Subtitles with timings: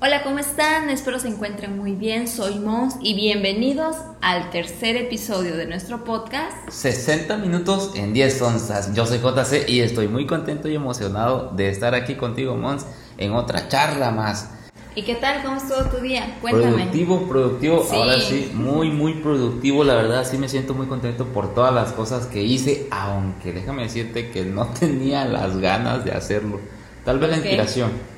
[0.00, 0.90] Hola, ¿cómo están?
[0.90, 2.28] Espero se encuentren muy bien.
[2.28, 6.52] Soy Mons y bienvenidos al tercer episodio de nuestro podcast.
[6.70, 8.94] 60 minutos en 10 onzas.
[8.94, 13.32] Yo soy JC y estoy muy contento y emocionado de estar aquí contigo, Mons, en
[13.32, 14.50] otra charla más.
[14.94, 15.42] ¿Y qué tal?
[15.42, 16.38] ¿Cómo estuvo tu día?
[16.40, 16.74] Cuéntame.
[16.74, 17.82] Productivo, productivo.
[17.82, 17.96] Sí.
[17.96, 19.82] Ahora sí, muy, muy productivo.
[19.82, 23.82] La verdad, sí me siento muy contento por todas las cosas que hice, aunque déjame
[23.82, 26.60] decirte que no tenía las ganas de hacerlo.
[27.04, 28.17] Tal vez la inspiración.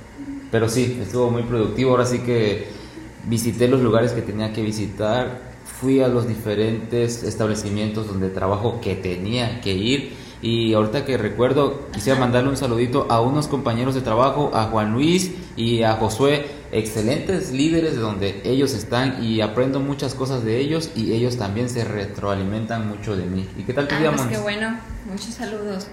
[0.50, 1.92] Pero sí, estuvo muy productivo.
[1.92, 2.68] Ahora sí que
[3.26, 5.50] visité los lugares que tenía que visitar.
[5.80, 10.12] Fui a los diferentes establecimientos donde trabajo que tenía que ir.
[10.42, 14.92] Y ahorita que recuerdo, quisiera mandarle un saludito a unos compañeros de trabajo, a Juan
[14.94, 20.58] Luis y a Josué, excelentes líderes de donde ellos están y aprendo muchas cosas de
[20.58, 23.46] ellos y ellos también se retroalimentan mucho de mí.
[23.58, 24.78] ¿Y qué tal tu Ah, día, pues qué bueno.
[25.10, 25.88] Muchos saludos.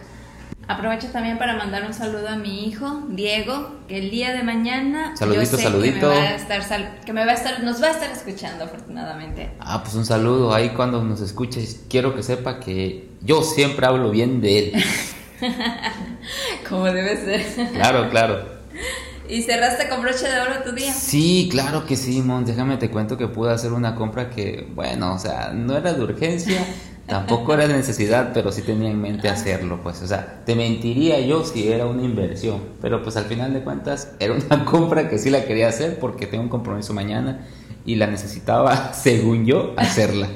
[0.68, 5.16] Aprovecho también para mandar un saludo a mi hijo, Diego, que el día de mañana
[5.16, 6.10] Saludito, yo sé saludito.
[6.10, 8.12] que me va a estar sal- que me va a estar nos va a estar
[8.12, 9.52] escuchando afortunadamente.
[9.62, 11.82] Ah, pues un saludo ahí cuando nos escuches.
[11.90, 14.84] Quiero que sepa que yo siempre hablo bien de él.
[16.70, 17.72] Como debe ser.
[17.74, 18.58] Claro, claro.
[19.30, 20.94] ¿Y cerraste con broche de oro tu día?
[20.94, 22.46] Sí, claro que sí, Mon.
[22.46, 26.02] Déjame te cuento que pude hacer una compra que, bueno, o sea, no era de
[26.02, 26.66] urgencia,
[27.08, 30.02] tampoco era necesidad, pero sí tenía en mente hacerlo, pues.
[30.02, 34.12] O sea, te mentiría yo si era una inversión, pero pues al final de cuentas
[34.20, 37.48] era una compra que sí la quería hacer porque tengo un compromiso mañana
[37.86, 40.28] y la necesitaba, según yo, hacerla.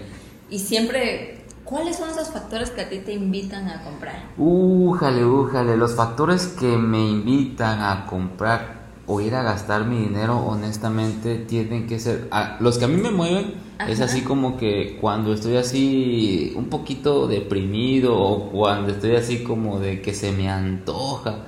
[0.50, 4.16] Y siempre, ¿cuáles son esos factores que a ti te invitan a comprar?
[4.38, 10.38] Újale, újale, los factores que me invitan a comprar o ir a gastar mi dinero,
[10.38, 12.28] honestamente, tienen que ser.
[12.32, 13.54] ah, los que a mí me mueven
[13.88, 19.80] es así como que cuando estoy así un poquito deprimido o cuando estoy así como
[19.80, 21.46] de que se me antoja,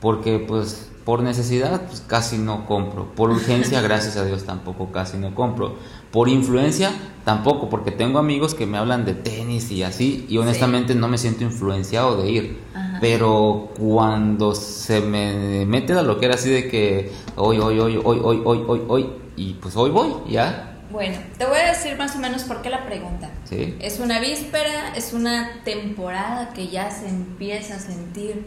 [0.00, 5.16] porque pues por necesidad pues casi no compro, por urgencia gracias a Dios tampoco casi
[5.16, 5.76] no compro,
[6.10, 6.90] por influencia
[7.24, 11.16] tampoco, porque tengo amigos que me hablan de tenis y así y honestamente no me
[11.16, 12.58] siento influenciado de ir.
[12.74, 12.98] Ajá.
[13.00, 18.42] Pero cuando se me mete la loquera así de que hoy, hoy, hoy, hoy, hoy,
[18.44, 22.18] hoy, hoy, hoy, y pues hoy voy, ya, Bueno, te voy a decir más o
[22.18, 23.30] menos por qué la pregunta.
[23.44, 23.76] ¿sí?
[23.78, 28.44] Es una víspera, es una temporada que ya se empieza a sentir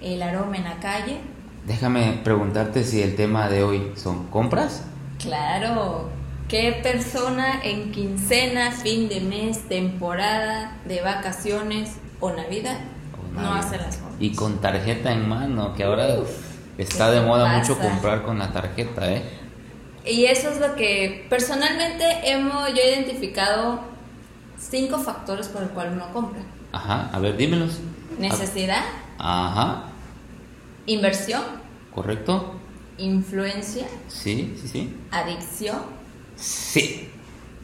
[0.00, 1.20] el aroma en la calle.
[1.66, 4.84] Déjame preguntarte si el tema de hoy son compras.
[5.18, 6.08] Claro,
[6.48, 12.78] ¿qué persona en quincena, fin de mes, temporada de vacaciones o Navidad
[13.18, 14.16] O no hace las compras?
[14.20, 16.28] Y con tarjeta en mano, que ahora Uf,
[16.78, 17.58] está ¿qué de moda pasa?
[17.58, 19.24] mucho comprar con la tarjeta, ¿eh?
[20.04, 23.80] Y eso es lo que personalmente hemos yo he identificado
[24.56, 26.42] cinco factores por el cual uno compra.
[26.70, 27.78] Ajá, a ver, dímelos.
[28.18, 28.84] Necesidad,
[29.18, 29.84] Ajá,
[30.86, 31.42] inversión,
[31.94, 32.54] ¿correcto?
[32.98, 34.96] influencia, Sí, sí, sí.
[35.10, 35.78] adicción,
[36.36, 37.10] Sí.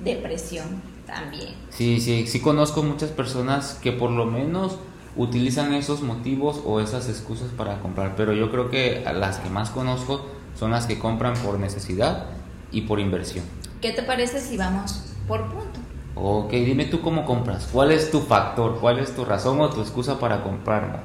[0.02, 1.54] depresión también.
[1.70, 4.78] Sí, sí, sí conozco muchas personas que por lo menos
[5.16, 9.70] utilizan esos motivos o esas excusas para comprar, pero yo creo que las que más
[9.70, 10.26] conozco
[10.58, 12.26] son las que compran por necesidad
[12.70, 13.44] y por inversión.
[13.80, 15.80] ¿Qué te parece si vamos por punto?
[16.14, 19.80] Ok, dime tú cómo compras, cuál es tu factor, cuál es tu razón o tu
[19.80, 21.02] excusa para comprar.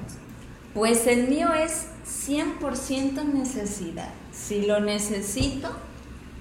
[0.74, 1.88] Pues el mío es
[2.28, 4.10] 100% necesidad.
[4.32, 5.70] Si lo necesito,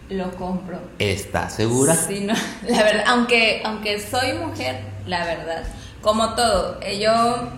[0.09, 0.81] lo compro.
[0.99, 1.95] ¿Estás segura?
[1.95, 2.35] Si no,
[2.69, 5.65] la verdad, aunque, aunque soy mujer, la verdad,
[6.03, 7.49] como todo, eh, yo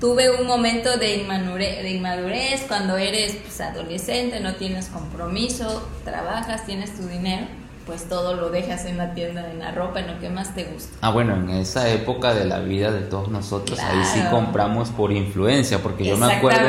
[0.00, 6.66] tuve un momento de inmadurez, de inmadurez cuando eres pues, adolescente, no tienes compromiso, trabajas,
[6.66, 7.46] tienes tu dinero,
[7.86, 10.64] pues todo lo dejas en la tienda, en la ropa, en lo que más te
[10.64, 10.98] gusta.
[11.00, 15.12] Ah, bueno, en esa época de la vida de todos nosotros, ahí sí compramos por
[15.12, 16.68] influencia, porque yo me acuerdo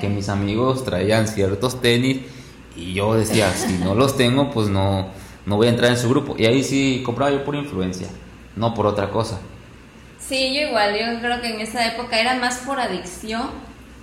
[0.00, 2.22] que mis amigos traían ciertos tenis
[2.74, 5.06] y yo decía, si no los tengo, pues no,
[5.46, 6.34] no voy a entrar en su grupo.
[6.36, 8.08] Y ahí sí compraba yo por influencia,
[8.56, 9.38] no por otra cosa.
[10.18, 13.50] Sí, yo igual, yo creo que en esa época era más por adicción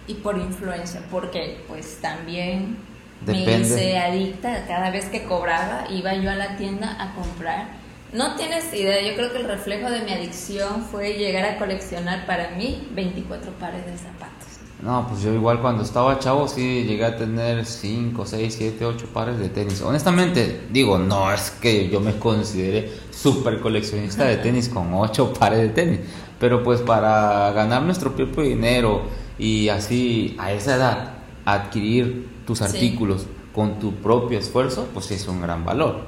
[0.07, 2.77] y por influencia, porque pues también
[3.25, 3.67] me Depende.
[3.67, 7.67] hice adicta, cada vez que cobraba iba yo a la tienda a comprar.
[8.13, 12.25] No tienes idea, yo creo que el reflejo de mi adicción fue llegar a coleccionar
[12.25, 14.53] para mí 24 pares de zapatos.
[14.83, 19.07] No, pues yo igual cuando estaba chavo sí llegué a tener 5, 6, 7, 8
[19.13, 19.81] pares de tenis.
[19.81, 25.59] Honestamente, digo, no es que yo me considere súper coleccionista de tenis con 8 pares
[25.59, 25.99] de tenis.
[26.37, 29.03] Pero pues para ganar nuestro propio dinero
[29.39, 31.13] y así a esa edad
[31.45, 32.63] adquirir tus Sí.
[32.65, 36.05] artículos con tu propio esfuerzo, pues es un gran valor.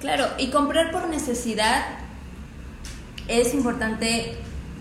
[0.00, 1.84] Claro, y comprar por necesidad
[3.28, 4.34] es importante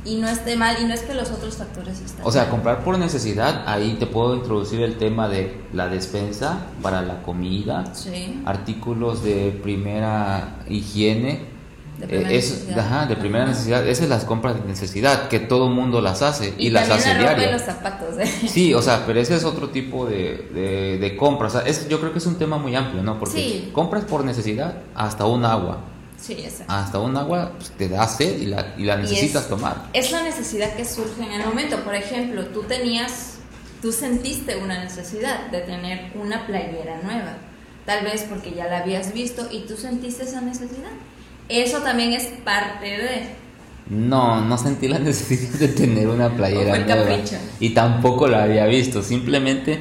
[0.04, 2.84] y no esté mal y no es que los otros factores estén O sea, comprar
[2.84, 8.42] por necesidad, ahí te puedo introducir el tema de la despensa para la comida, Sí.
[8.46, 11.51] artículos de primera higiene.
[12.02, 12.80] De primera eh, es- necesidad.
[12.80, 13.54] ajá, de primera Ajá.
[13.54, 13.88] necesidad.
[13.88, 17.30] Esas las compras de necesidad, que todo mundo las hace y, las hace la ropa
[17.36, 17.50] diario.
[17.50, 18.26] y los zapatos, ¿eh?
[18.48, 21.48] Sí, o sea, pero ese es otro tipo de, de, de compra.
[21.48, 23.18] O sea, es, yo creo que es un tema muy amplio, ¿no?
[23.20, 23.70] Porque Sí.
[23.74, 25.80] compras por necesidad hasta un agua.
[26.20, 26.72] Sí, exacto.
[26.72, 29.88] Hasta un agua pues, te da sed y la, y la Y necesitas es- tomar.
[29.94, 31.78] Es la necesidad que surge en el momento.
[31.84, 33.38] Por ejemplo, tú tenías,
[33.82, 37.38] tú sentiste una necesidad de tener una playera nueva.
[37.86, 40.92] Tal vez porque ya la habías visto y tú sentiste esa necesidad.
[41.52, 43.42] Eso también es parte de...
[43.90, 46.86] No, no sentí la necesidad de tener una playera nueva.
[47.04, 47.36] capricho.
[47.60, 49.04] Y tampoco la había visto.
[49.04, 49.80] Simplemente,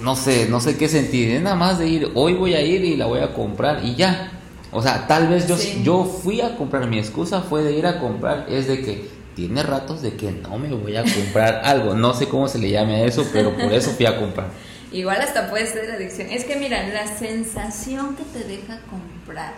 [0.00, 1.24] no sé, no sé qué sentí.
[1.24, 3.94] Es nada más de ir, hoy voy a ir y la voy a comprar y
[3.94, 4.30] ya.
[4.72, 5.82] O sea, tal vez yo, Sí.
[5.84, 6.86] yo fui a comprar.
[6.88, 8.46] Mi excusa fue de ir a comprar.
[8.48, 11.94] Es de que tiene ratos de que no me voy a comprar algo.
[11.94, 14.48] No sé cómo se le llame a eso, pero por eso fui a comprar.
[14.92, 16.28] Igual hasta puede ser adicción.
[16.30, 19.52] Es que mira, la sensación que te deja comprar,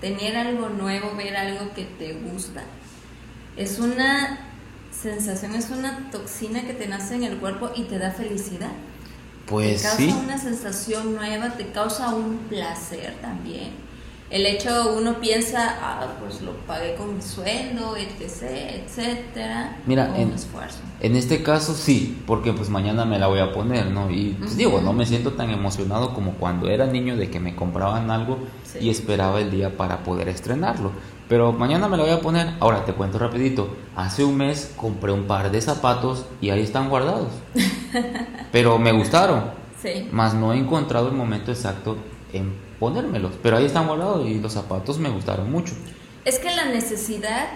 [0.00, 2.62] tener algo nuevo, ver algo que te gusta,
[3.56, 4.38] es una
[4.90, 8.70] sensación, es una toxina que te nace en el cuerpo y te da felicidad.
[9.46, 10.16] Pues te causa sí.
[10.24, 13.87] una sensación nueva, te causa un placer también.
[14.30, 18.42] El hecho, uno piensa, ah, pues lo pagué con mi sueldo, etc.,
[18.84, 20.80] etcétera, Mira, en- esfuerzo.
[21.00, 24.10] En este caso sí, porque pues mañana me la voy a poner, ¿no?
[24.10, 27.54] Y pues digo, no me siento tan emocionado como cuando era niño de que me
[27.56, 28.78] compraban algo Sí.
[28.82, 30.90] y esperaba el día para poder estrenarlo.
[31.28, 32.48] Pero mañana me la voy a poner.
[32.60, 33.76] Ahora te cuento rapidito.
[33.96, 37.28] Hace un mes compré un par de zapatos y ahí están guardados.
[38.52, 39.44] Pero me gustaron,
[39.80, 40.08] Sí.
[40.10, 41.96] más no he encontrado el momento exacto
[42.32, 43.32] en ponérmelos.
[43.42, 45.74] Pero ahí están guardados y los zapatos me gustaron mucho.
[46.24, 47.46] Es que la necesidad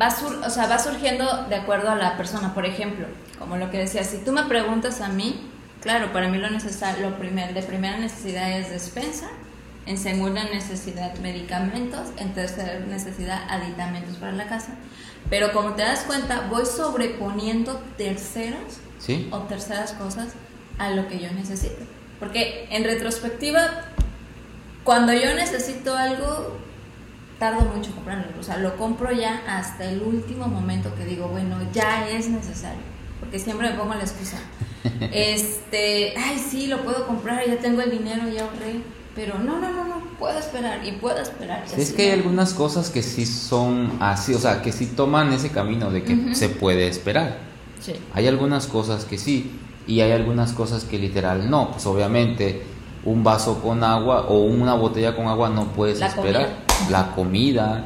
[0.00, 2.54] va, sur- o sea, va surgiendo de acuerdo a la persona.
[2.54, 3.06] Por ejemplo,
[3.38, 5.40] como lo que decía, si tú me preguntas a mí,
[5.80, 9.28] claro, para mí lo necesario, lo primer, de primera necesidad es despensa,
[9.86, 14.74] en segunda necesidad medicamentos, en tercera necesidad aditamentos para la casa.
[15.30, 19.28] Pero como te das cuenta, voy sobreponiendo terceros ¿Sí?
[19.30, 20.28] o terceras cosas
[20.78, 21.82] a lo que yo necesito.
[22.18, 23.84] Porque en retrospectiva,
[24.84, 26.58] cuando yo necesito algo,
[27.38, 28.26] tardo mucho comprarlo.
[28.38, 32.82] O sea, lo compro ya hasta el último momento que digo, bueno, ya es necesario.
[33.18, 34.38] Porque siempre me pongo la excusa.
[35.12, 38.82] Este, ay, sí, lo puedo comprar, ya tengo el dinero, ya ahorré.
[39.14, 41.64] Pero no, no, no, no, puedo esperar y puedo esperar.
[41.74, 45.32] y Es que hay algunas cosas que sí son así, o sea, que sí toman
[45.32, 46.34] ese camino de que Ujú.
[46.34, 47.38] se puede esperar.
[47.80, 47.94] Sí.
[48.12, 49.52] Hay algunas cosas que sí
[49.86, 51.70] y hay algunas cosas que literal no.
[51.70, 52.62] Pues obviamente
[53.04, 56.42] un vaso con agua o una botella con agua no puedes La esperar.
[56.66, 56.90] comida.
[56.90, 57.84] La comida,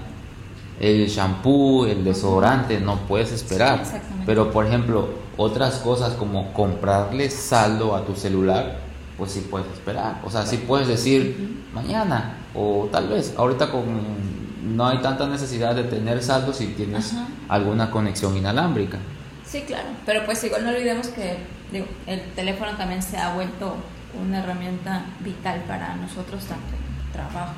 [0.80, 3.84] el shampoo, el desodorante, no puedes esperar.
[3.84, 3.96] Sí.
[4.26, 8.78] Pero por ejemplo, otras cosas como comprarle saldo a tu celular,
[9.16, 10.20] pues sí puedes esperar.
[10.24, 13.34] O sea, sí puedes decir mañana o tal vez.
[13.36, 17.26] Ahorita con no hay tanta necesidad de tener saldo si tienes Ajá.
[17.48, 18.98] alguna conexión inalámbrica.
[19.46, 21.38] Sí, claro, pero pues igual no olvidemos que
[21.72, 23.74] digo, el teléfono también se ha vuelto
[24.20, 26.64] una herramienta vital para nosotros, tanto
[27.12, 27.54] trabajo,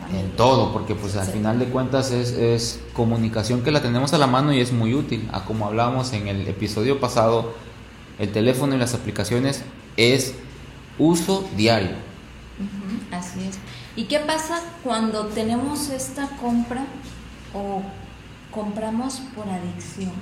[0.00, 0.24] familia.
[0.24, 1.32] En todo, porque pues al Sí.
[1.32, 4.94] final de cuentas es, es comunicación que la tenemos a la mano y es muy
[4.94, 5.28] útil.
[5.32, 7.54] A como hablábamos en el episodio pasado,
[8.18, 9.62] el teléfono y las aplicaciones
[9.96, 10.34] es
[10.98, 11.90] uso diario.
[13.10, 13.58] Así es.
[13.96, 16.84] ¿Y qué pasa cuando tenemos esta compra
[17.54, 17.82] o
[18.50, 20.12] compramos por adicción?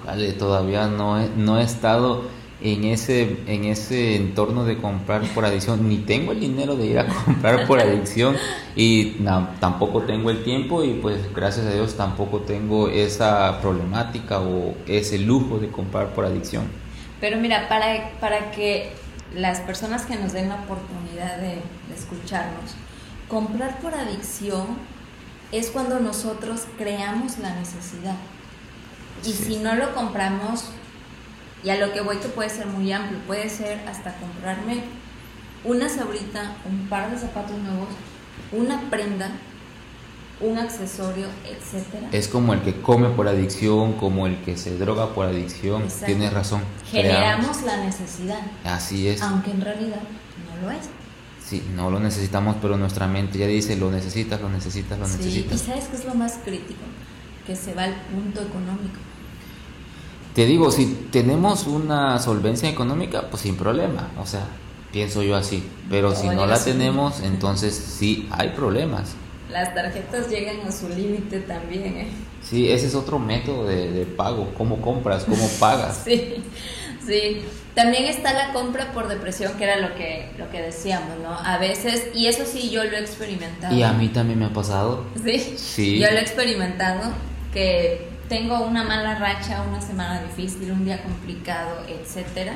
[0.00, 2.24] Ujale, todavía no he, no he estado
[2.62, 6.98] en ese, en ese entorno de comprar por adicción, ni tengo el dinero de ir
[6.98, 8.36] a comprar por adicción
[8.76, 9.16] y
[9.60, 15.18] tampoco tengo el tiempo y pues gracias a Dios tampoco tengo esa problemática o ese
[15.18, 16.64] lujo de comprar por adicción.
[17.20, 18.92] Pero mira, para, para que
[19.34, 22.74] las personas que nos den la oportunidad de, de escucharnos,
[23.28, 24.66] comprar por adicción
[25.52, 28.16] es cuando nosotros creamos la necesidad.
[29.24, 29.44] Y Sí.
[29.44, 30.64] si no lo compramos,
[31.62, 34.82] y a lo que voy que puede ser muy amplio, puede ser hasta comprarme
[35.64, 37.88] una sabrita, un par de zapatos nuevos,
[38.50, 39.30] una prenda,
[40.40, 42.08] un accesorio, etcétera.
[42.10, 45.82] Es como el que come por adicción, como el que se droga por adicción.
[45.82, 46.06] Exacto.
[46.06, 46.62] Tienes razón.
[46.90, 49.22] Generamos la necesidad, Así es.
[49.22, 50.00] aunque en realidad
[50.60, 50.86] no lo es.
[51.44, 55.12] Sí, no lo necesitamos, pero nuestra mente ya dice, lo necesitas, lo necesitas, lo Sí,
[55.14, 55.60] y necesitas.
[55.60, 56.80] sabes qué es lo más crítico,
[57.46, 58.98] que se va al punto económico.
[60.34, 64.46] Te digo, si tenemos una solvencia económica, pues sin problema, o sea,
[64.90, 65.62] pienso yo así.
[65.90, 69.14] Pero si no la tenemos, entonces sí hay problemas.
[69.50, 71.84] las tarjetas llegan a su límite también.
[71.98, 72.08] ¿eh?
[72.42, 76.00] Sí, ese es otro método de, de pago, cómo compras, cómo pagas.
[76.04, 76.36] sí,
[77.06, 77.42] sí.
[77.74, 81.32] También está la compra por depresión, que era lo que, lo que decíamos, ¿no?
[81.32, 83.74] A veces, y eso sí yo lo he experimentado.
[83.74, 85.04] Y a mí también me ha pasado.
[85.24, 85.98] Sí, Sí.
[85.98, 87.12] yo lo he experimentado,
[87.50, 92.54] que tengo una mala racha, una semana difícil, un día complicado, etcétera.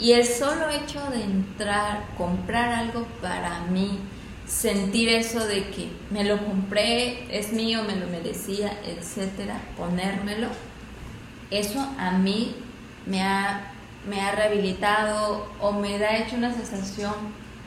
[0.00, 4.00] Y el solo hecho de entrar, comprar algo para mí,
[4.48, 10.48] sentir eso de que me lo compré, es mío, me lo merecía, etcétera, ponérmelo,
[11.52, 12.56] eso a mí
[13.06, 13.74] me ha,
[14.08, 17.14] me ha rehabilitado o me da hecho una sensación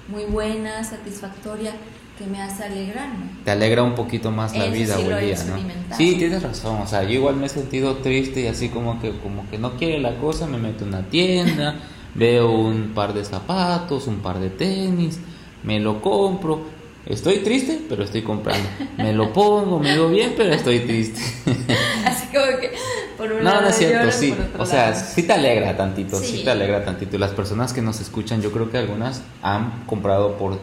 [0.09, 1.71] muy buena, satisfactoria,
[2.19, 3.27] que me hace alegrarme.
[3.45, 5.95] Te alegra un poquito más la Eso vida sí lo he día, ¿no?
[5.95, 6.81] Sí, tienes razón.
[6.81, 9.77] O sea, yo igual me he sentido triste y así como que, como que no
[9.77, 11.75] quiere la cosa, me meto en una tienda,
[12.15, 15.17] veo un par de zapatos, un par de tenis,
[15.63, 16.77] me lo compro.
[17.05, 18.67] Estoy triste, pero estoy comprando.
[18.97, 21.21] Me lo pongo, me veo bien, pero estoy triste.
[22.05, 22.71] Así como que
[23.17, 24.35] por un No, lado no es cierto, sí.
[24.59, 25.01] O sea, lado.
[25.15, 26.37] sí te alegra tantito, sí.
[26.39, 26.43] Sí.
[26.43, 27.15] te alegra tantito.
[27.15, 30.59] Y las personas que nos escuchan, yo creo que algunas han comprado por,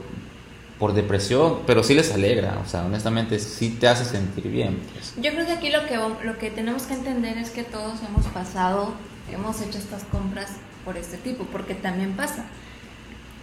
[0.79, 2.59] por depresión, pero sí les alegra.
[2.65, 4.79] O sea, honestamente, sí te hace sentir bien.
[4.93, 5.15] pues.
[5.17, 8.27] Yo creo que aquí lo que, lo que tenemos que entender es que todos hemos
[8.27, 8.93] pasado,
[9.33, 10.51] hemos hecho estas compras
[10.85, 12.45] por este tipo, porque también pasa.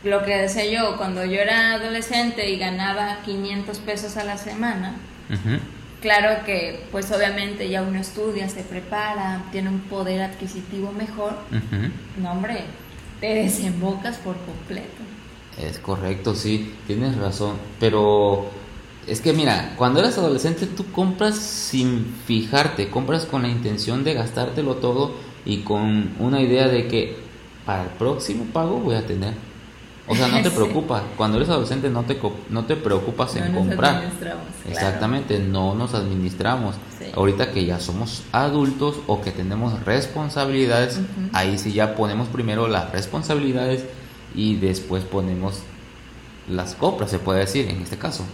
[0.04, 4.96] Lo que decía yo, cuando yo era adolescente y ganaba 500 pesos a la semana,
[6.02, 11.90] claro que pues obviamente ya uno estudia, se prepara, tiene un poder adquisitivo mejor, Ujú.
[12.22, 12.66] no hombre,
[13.22, 15.02] te desembocas por completo.
[15.62, 17.56] Es correcto, sí, tienes razón.
[17.80, 18.46] Pero
[19.08, 24.14] es que mira, cuando eres adolescente tú compras sin fijarte, compras con la intención de
[24.16, 25.12] gastártelo todo
[25.46, 27.18] y con una idea de que
[27.66, 29.34] para el próximo pago voy a tener.
[30.06, 30.56] O sea, no te Sí.
[30.56, 31.02] preocupas.
[31.16, 32.20] Cuando eres adolescente no te,
[32.50, 33.96] no te preocupas en No nos comprar.
[33.96, 34.70] administramos, claro.
[34.78, 36.76] Exactamente, no nos administramos.
[37.00, 37.06] Sí.
[37.16, 41.00] Ahorita que ya somos adultos o que tenemos responsabilidades,
[41.32, 43.86] ahí sí ya ponemos primero las responsabilidades
[44.36, 45.60] y después ponemos
[46.50, 48.26] las compras, se puede decir en este caso.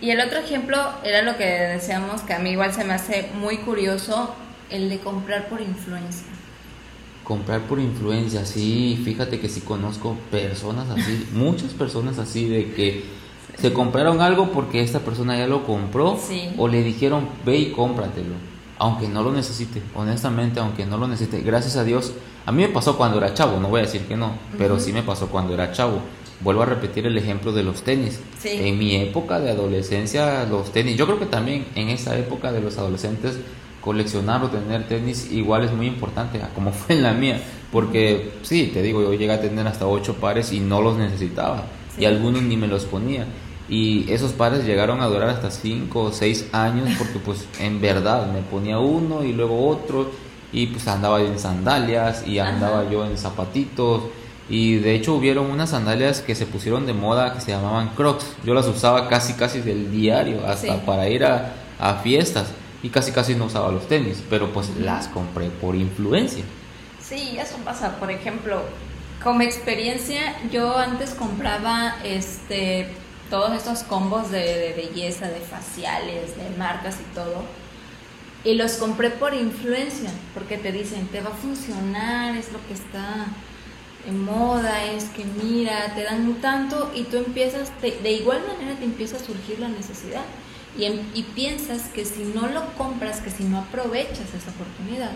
[0.00, 3.30] Y el otro ejemplo era lo que decíamos, que a mí igual se me hace
[3.38, 4.34] muy curioso,
[4.70, 6.26] el de comprar por influencia.
[7.24, 13.04] Comprar por influencia, sí, fíjate que sí conozco personas así, muchas personas así de que
[13.58, 16.50] se compraron algo porque esta persona ya lo compró Sí.
[16.58, 18.34] o le dijeron ve y cómpratelo,
[18.82, 21.40] aunque no lo necesite, honestamente, aunque no lo necesite.
[21.40, 22.12] Gracias a Dios,
[22.44, 24.92] a mí me pasó cuando era chavo, no voy a decir que no, pero sí
[24.92, 26.00] me pasó cuando era chavo.
[26.40, 28.18] Vuelvo a repetir el ejemplo de los tenis.
[28.40, 28.48] Sí.
[28.50, 32.60] En mi época de adolescencia, los tenis, yo creo que también en esa época de
[32.60, 33.38] los adolescentes,
[33.80, 38.72] coleccionar o tener tenis igual es muy importante, como fue en la mía, porque sí,
[38.74, 42.02] te digo, yo llegué a tener hasta ocho pares y no los necesitaba, Sí.
[42.02, 43.26] y algunos ni me los ponía.
[43.68, 48.26] Y esos pares llegaron a durar hasta cinco o seis años porque pues en verdad
[48.32, 50.10] me ponía uno y luego otro
[50.52, 52.90] y pues andaba yo en sandalias y andaba Ajá.
[52.90, 54.02] yo en zapatitos
[54.50, 58.26] y de hecho hubieron unas sandalias que se pusieron de moda que se llamaban Crocs.
[58.44, 60.82] Yo las usaba casi casi del diario hasta Sí.
[60.84, 62.48] para ir a, a fiestas
[62.82, 66.44] y casi casi no usaba los tenis, pero pues las compré por influencia.
[67.00, 67.96] Sí, eso pasa.
[67.98, 68.60] Por ejemplo,
[69.22, 72.88] como experiencia, yo antes compraba este
[73.32, 77.42] todos estos combos de, belleza, de faciales, de marcas y todo.
[78.44, 82.74] Y los compré por influencia, porque te dicen, te va a funcionar, es lo que
[82.74, 83.24] está
[84.06, 88.84] en moda, es que mira, te dan tanto y tú empiezas, de igual manera te
[88.84, 90.24] empieza a surgir la necesidad.
[90.76, 95.12] Y, em- y piensas que si no lo compras, que si no aprovechas esa oportunidad,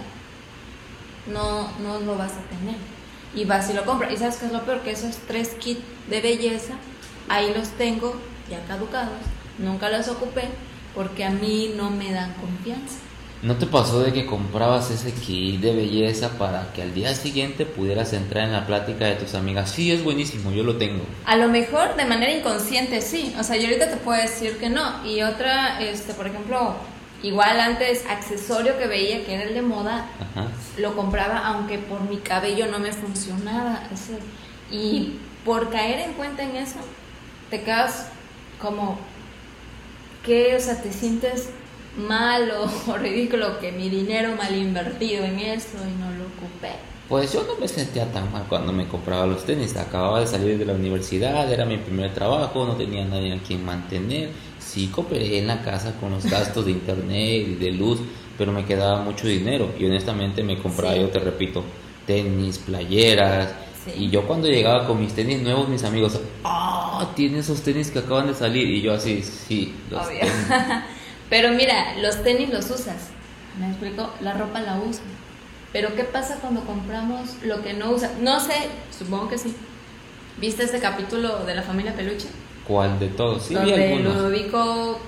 [1.30, 2.76] no, no lo vas a tener.
[3.34, 4.10] Y vas y lo compras.
[4.10, 6.76] Y sabes qué es lo peor, que esos tres kits de belleza,
[7.28, 8.14] ahí los tengo
[8.50, 9.18] ya caducados,
[9.58, 10.42] nunca los ocupé
[10.94, 12.96] porque a mí no me dan confianza.
[13.42, 17.66] ¿No te pasó de que comprabas ese kit de belleza para que al día siguiente
[17.66, 19.70] pudieras entrar en la plática de tus amigas?
[19.70, 21.04] Sí, es buenísimo, yo lo tengo.
[21.26, 24.70] A lo mejor de manera inconsciente sí, o sea, yo ahorita te puedo decir que
[24.70, 25.04] no.
[25.06, 26.76] Y otra, este, por ejemplo,
[27.22, 30.48] igual antes accesorio que veía que era el de moda, Ajá.
[30.78, 33.82] lo compraba aunque por mi cabello no me funcionaba.
[33.92, 34.18] ese-
[34.74, 36.78] y por caer en cuenta en eso,
[37.50, 38.08] te quedas
[38.60, 38.98] como
[40.24, 41.50] que, o sea, te sientes
[41.96, 46.72] mal o, o ridículo que mi dinero mal invertido en eso y no lo ocupé.
[47.08, 49.76] Pues yo no me sentía tan mal cuando me compraba los tenis.
[49.76, 53.64] Acababa de salir de la universidad, era mi primer trabajo, no tenía nadie a quien
[53.64, 54.30] mantener.
[54.58, 58.00] Sí cooperé en la casa con los gastos de internet y de luz,
[58.36, 61.00] pero me quedaba mucho dinero y honestamente me compraba, Sí.
[61.00, 61.62] yo te repito,
[62.08, 63.50] tenis, playeras,
[63.86, 64.04] Sí.
[64.04, 68.00] Y yo cuando llegaba con mis tenis nuevos, mis amigos, ah, tiene esos tenis que
[68.00, 68.68] acaban de salir.
[68.68, 70.20] Y yo así, sí, los Obvio.
[70.20, 70.32] tenis.
[71.30, 73.08] Pero mira, los tenis los usas.
[73.58, 74.10] ¿Me explico?
[74.20, 75.02] La ropa la usas.
[75.72, 78.10] Pero ¿qué pasa cuando compramos lo que no usa?
[78.20, 78.54] No sé,
[78.96, 79.54] supongo que sí.
[80.38, 82.28] ¿Viste ese capítulo de la familia Peluche?
[82.66, 83.44] ¿Cuál de todos?
[83.44, 84.16] Sí, vi donde algunos.
[84.16, 85.00] Ludovico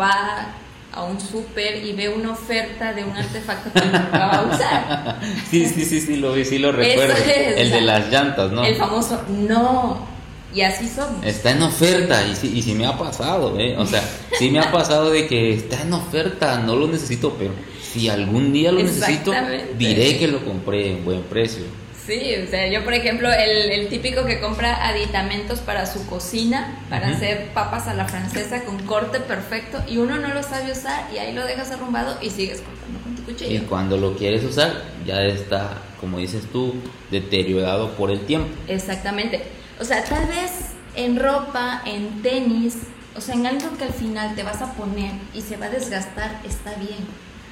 [0.00, 0.54] va
[0.94, 5.20] a un súper y ve una oferta de un artefacto que nunca va a usar.
[5.50, 7.14] Sí, sí, sí, sí, lo vi, sí lo recuerdo.
[7.14, 8.64] es, el de la- las llantas, ¿no?
[8.64, 10.06] El famoso no.
[10.54, 11.24] Y así somos.
[11.24, 13.74] Está en oferta y sí, y sí me ha pasado, ¿eh?
[13.78, 14.02] O sea,
[14.38, 18.52] sí me ha pasado de que está en oferta, no lo necesito, pero si algún
[18.52, 19.32] día lo necesito,
[19.78, 21.64] diré que lo compré en buen precio.
[22.06, 26.78] Sí, o sea, yo por ejemplo, el, el típico que compra aditamentos para su cocina,
[26.90, 31.08] para hacer papas a la francesa con corte perfecto, y uno no lo sabe usar
[31.14, 33.66] y ahí lo dejas arrumbado y sigues cortando con tu Y cuchillo.
[33.68, 36.74] cuando lo quieres usar, ya está, como dices tú,
[37.12, 38.48] deteriorado por el tiempo.
[38.66, 39.42] Exactamente.
[39.80, 42.78] O sea, tal vez en ropa, en tenis,
[43.14, 45.70] o sea, en algo que al final te vas a poner y se va a
[45.70, 46.98] desgastar, está bien.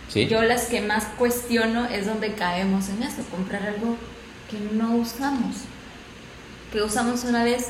[0.08, 0.26] ¿Sí?
[0.26, 3.96] Yo las que más cuestiono es donde caemos en eso, comprar algo
[4.50, 5.56] que no usamos,
[6.72, 7.68] que usamos una vez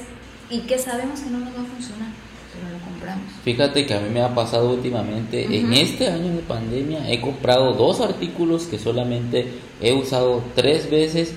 [0.48, 2.08] y que sabemos que no nos va a funcionar,
[2.52, 3.32] pero lo compramos.
[3.44, 5.74] Fíjate que a mí me ha pasado últimamente, en Ujú.
[5.74, 11.34] este año de pandemia, he comprado dos artículos que solamente he usado tres veces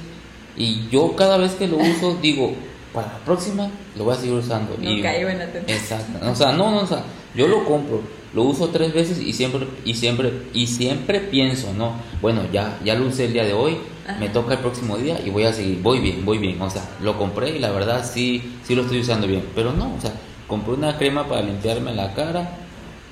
[0.55, 2.53] y yo cada vez que lo uso digo,
[2.93, 4.77] para la próxima lo voy a seguir usando.
[4.79, 5.77] No y, caigo en la tentación.
[5.77, 6.31] Exacto.
[6.31, 7.03] O sea, no, no, o sea,
[7.35, 8.01] yo lo compro,
[8.34, 12.96] lo uso tres veces y siempre, y siempre, y siempre pienso, no, bueno, ya, ya
[12.96, 14.20] lo usé el día de hoy, Ajá.
[14.20, 16.62] me toca el próximo día y voy a seguir, voy bien, voy bien.
[16.62, 19.44] O sea, lo compré y la verdad sí, sí lo estoy usando bien.
[19.56, 20.13] Pero no, o sea,
[20.48, 22.58] compré una crema para limpiarme la cara,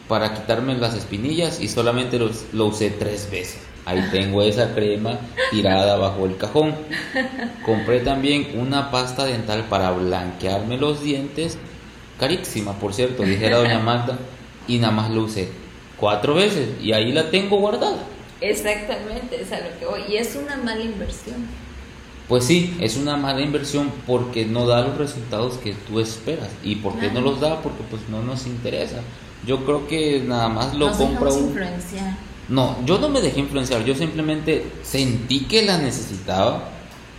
[0.07, 3.61] para quitarme las espinillas y solamente lo, lo usé tres veces.
[3.85, 5.19] Ahí tengo esa crema
[5.51, 6.75] tirada bajo el cajón.
[7.65, 11.57] Compré también una pasta dental para blanquearme los dientes.
[12.19, 14.17] Carísima, por cierto, dijera doña Magda.
[14.71, 15.49] Y nada más lo usé
[15.97, 16.69] cuatro veces.
[16.81, 18.03] Y ahí la tengo guardada.
[18.39, 20.01] Exactamente, es a lo que voy.
[20.09, 21.45] Y es una mala inversión.
[22.29, 26.47] Pues sí, es una mala inversión porque no da los resultados que tú esperas.
[26.63, 27.61] ¿Y por qué no los da?
[27.61, 29.01] Porque pues no nos interesa.
[29.45, 31.47] Yo creo que nada más lo Nos compra un...
[31.47, 32.15] influenciar.
[32.47, 36.69] No, yo no me dejé influenciar, yo simplemente sentí que la necesitaba,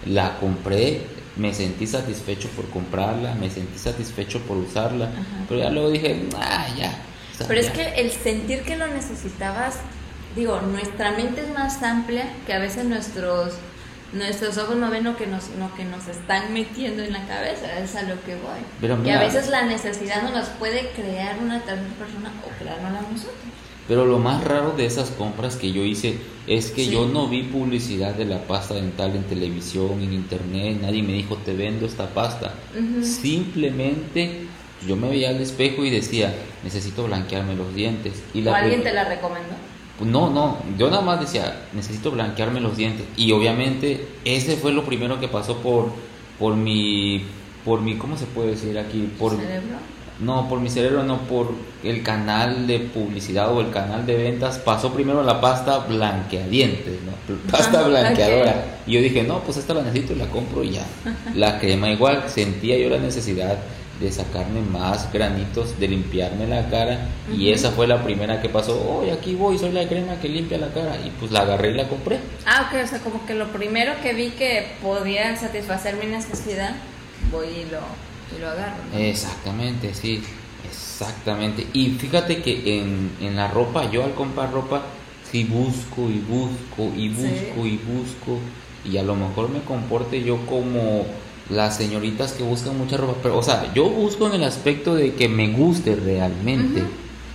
[0.06, 1.02] la compré,
[1.36, 5.44] me sentí satisfecho por comprarla, me sentí satisfecho por usarla, Ajá.
[5.48, 7.02] pero ya luego dije, ah, ya.
[7.48, 7.72] Pero es ya".
[7.72, 9.76] que el sentir que lo necesitabas,
[10.36, 13.54] digo, nuestra mente es más amplia que a veces nuestros
[14.12, 17.78] nuestros ojos no ven lo que nos lo que nos están metiendo en la cabeza,
[17.78, 18.60] es a lo que voy.
[18.80, 22.58] Pero y mira- a veces la necesidad no nos puede crear una tercera persona o
[22.62, 23.36] creárnosla nosotros.
[23.88, 26.90] Pero lo más raro de esas compras que yo hice es que Sí.
[26.90, 31.36] yo no vi publicidad de la pasta dental en televisión, en internet, nadie me dijo
[31.38, 32.52] te vendo esta pasta.
[32.78, 33.02] Ujú.
[33.04, 34.46] Simplemente
[34.86, 38.22] yo me veía al espejo y decía, necesito blanquearme los dientes.
[38.34, 39.54] Y ¿O la alguien prim- te la recomendó?
[39.98, 43.06] Pues No, no, yo nada más decía, necesito blanquearme los dientes.
[43.16, 45.90] Y obviamente ese fue lo primero que pasó por,
[46.38, 47.24] por mi,
[47.64, 49.08] por mi, ¿cómo se puede decir aquí?
[49.18, 49.76] Por, ¿Cerebro?
[50.18, 51.52] no, por mi cerebro, no, por
[51.84, 54.58] el canal de publicidad o el canal de ventas.
[54.58, 57.12] Pasó primero la pasta blanqueadientes, ¿no?
[57.50, 58.78] Pasta Ajá, blanqueadora.
[58.86, 60.86] Y yo dije, no, pues esta la necesito y la compro y ya.
[61.34, 63.58] La crema igual, sentía yo la necesidad
[64.02, 68.98] de sacarme más granitos, de limpiarme la cara y esa fue la primera que pasó,
[68.98, 71.74] hoy aquí voy, soy la crema que limpia la cara y pues la agarré y
[71.74, 72.18] la compré.
[72.44, 76.74] Ah, ok, o sea, como que lo primero que vi que podía satisfacer mi necesidad,
[77.30, 77.80] voy y lo,
[78.36, 78.82] y lo agarro.
[78.92, 78.98] ¿no?
[78.98, 80.22] Exactamente, sí,
[80.68, 81.66] exactamente.
[81.72, 84.82] Y fíjate que en, en la ropa, yo al comprar ropa,
[85.30, 88.38] sí busco y busco y busco y busco
[88.84, 91.06] y a lo mejor me comporte yo como
[91.50, 95.14] las señoritas que buscan mucha ropa, pero o sea, yo busco en el aspecto de
[95.14, 96.82] que me guste realmente.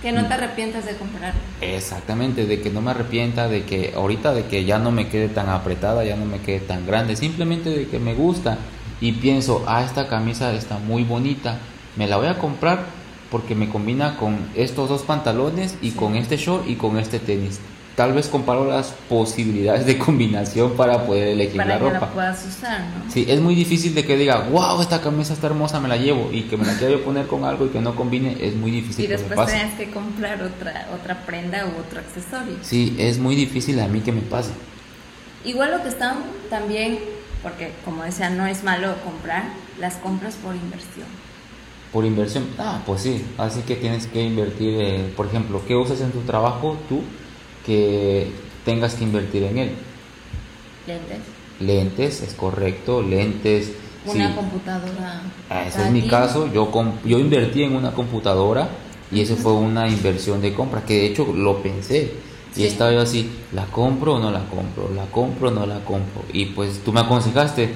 [0.02, 1.40] Que no te arrepientas de comprarlo.
[1.60, 5.28] Exactamente, de que no me arrepienta, de que ahorita de que ya no me quede
[5.28, 8.58] tan apretada, ya no me quede tan grande, simplemente de que me gusta
[9.00, 11.58] y pienso, ah, esta camisa está muy bonita,
[11.96, 12.86] me la voy a comprar
[13.30, 15.96] porque me combina con estos dos pantalones y Sí.
[15.96, 17.60] con este short y con este tenis.
[17.98, 22.06] Tal vez comparo las posibilidades de combinación para poder elegir Para la que ropa.
[22.06, 23.10] la puedas usar, ¿no?
[23.10, 26.28] Sí, es muy difícil de que diga, wow, esta camisa está hermosa, me la llevo,
[26.30, 28.70] y que me la quiera yo poner con algo y que no combine, es muy
[28.70, 29.56] difícil Y que me después pase.
[29.56, 32.54] tienes que comprar otra, otra prenda u otro accesorio.
[32.62, 34.52] Sí, es muy difícil a mí que me pase.
[35.44, 36.18] Igual lo que están
[36.50, 37.00] también,
[37.42, 39.42] porque como decía, no es malo comprar,
[39.80, 41.08] las compras por inversión.
[41.92, 46.00] Por inversión, ah, pues sí, así que tienes que invertir, eh, por ejemplo, ¿qué usas
[46.00, 47.02] en tu trabajo tú
[47.68, 48.32] que
[48.64, 49.70] tengas que invertir en él?
[50.86, 51.18] Lentes.
[51.60, 53.72] Lentes, es correcto, lentes,
[54.06, 54.34] una Sí.
[54.34, 55.22] computadora.
[55.50, 56.70] Ah, ese es mi caso, yo,
[57.04, 58.70] yo invertí en una computadora
[59.12, 62.12] y eso fue una inversión de compra, que de hecho lo pensé.
[62.56, 62.66] Y Sí.
[62.68, 64.90] estaba yo así, ¿la compro o no la compro?
[64.94, 66.22] ¿La compro o no la compro?
[66.32, 67.70] Y pues tú me aconsejaste,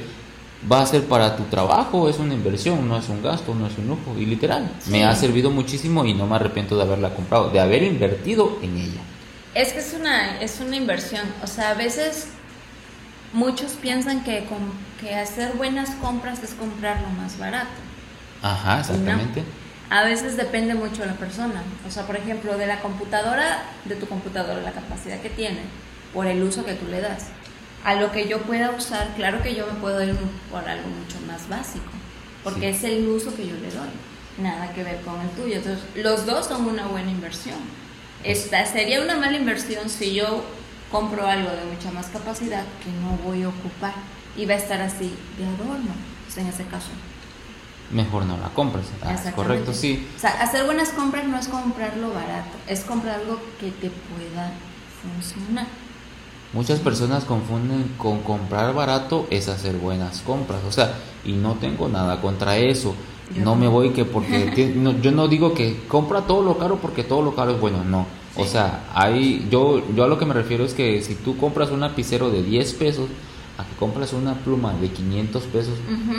[0.71, 3.77] va a ser para tu trabajo, es una inversión, no es un gasto, no es
[3.77, 4.17] un lujo.
[4.19, 5.03] Y literal, me Sí.
[5.03, 9.03] ha servido muchísimo y no me arrepiento de haberla comprado, de haber invertido en ella.
[9.55, 11.27] Es que es una, es una inversión.
[11.43, 12.29] O sea, a veces
[13.33, 17.69] muchos piensan que, com- que hacer buenas compras es comprar lo más barato.
[18.43, 19.41] Ajá, exactamente.
[19.41, 19.63] No.
[19.97, 21.63] A veces depende mucho de la persona.
[21.87, 25.61] O sea, por ejemplo, de la computadora, de tu computadora, la capacidad que tiene,
[26.15, 27.27] por el uso que tú le das.
[27.85, 30.15] A lo que yo pueda usar, claro que yo me puedo ir
[30.51, 31.85] por algo mucho más básico,
[32.45, 32.79] porque Sí.
[32.79, 33.89] es el uso que yo le doy.
[34.39, 35.57] Nada que ver con el tuyo.
[35.57, 37.59] Entonces, los dos son una buena inversión.
[38.25, 40.45] Esta sería una mala inversión si yo
[40.91, 43.95] compro algo de mucha más capacidad que no voy a ocupar
[44.37, 45.91] y va a estar así de adorno,
[46.25, 46.91] pues, en ese caso.
[47.91, 48.87] Mejor no la compres.
[49.03, 50.09] Ah, es correcto, sí.
[50.17, 54.53] O sea, hacer buenas compras no es comprarlo barato, es comprar algo que te pueda
[55.03, 55.67] funcionar.
[56.53, 61.89] Muchas personas confunden con comprar barato es hacer buenas compras, o sea, y no tengo
[61.89, 62.95] nada contra eso.
[63.35, 66.77] Yo no me voy que porque no, yo no digo que compra todo lo caro
[66.77, 68.07] porque todo lo caro es bueno, no.
[68.37, 71.71] O sea, hay yo yo a lo que me refiero es que si tú compras
[71.71, 73.09] un lapicero de 10 pesos
[73.59, 75.75] a que compras una pluma de 500 pesos,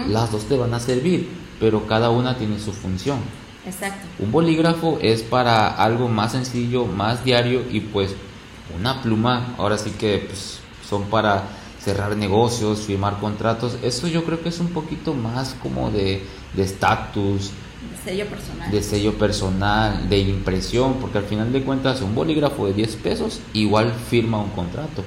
[0.07, 3.17] las dos te van a servir, pero cada una tiene su función.
[3.65, 4.07] Exacto.
[4.19, 8.15] Un bolígrafo es para algo más sencillo, más diario y pues
[8.77, 11.43] una pluma, ahora sí que pues, son para
[11.83, 13.77] cerrar negocios, firmar contratos.
[13.83, 17.49] Eso yo creo que es un poquito más como de de estatus,
[18.05, 18.71] De sello personal.
[18.71, 23.39] de sello personal, de impresión, porque al final de cuentas un bolígrafo de 10 pesos
[23.53, 25.03] igual firma un contrato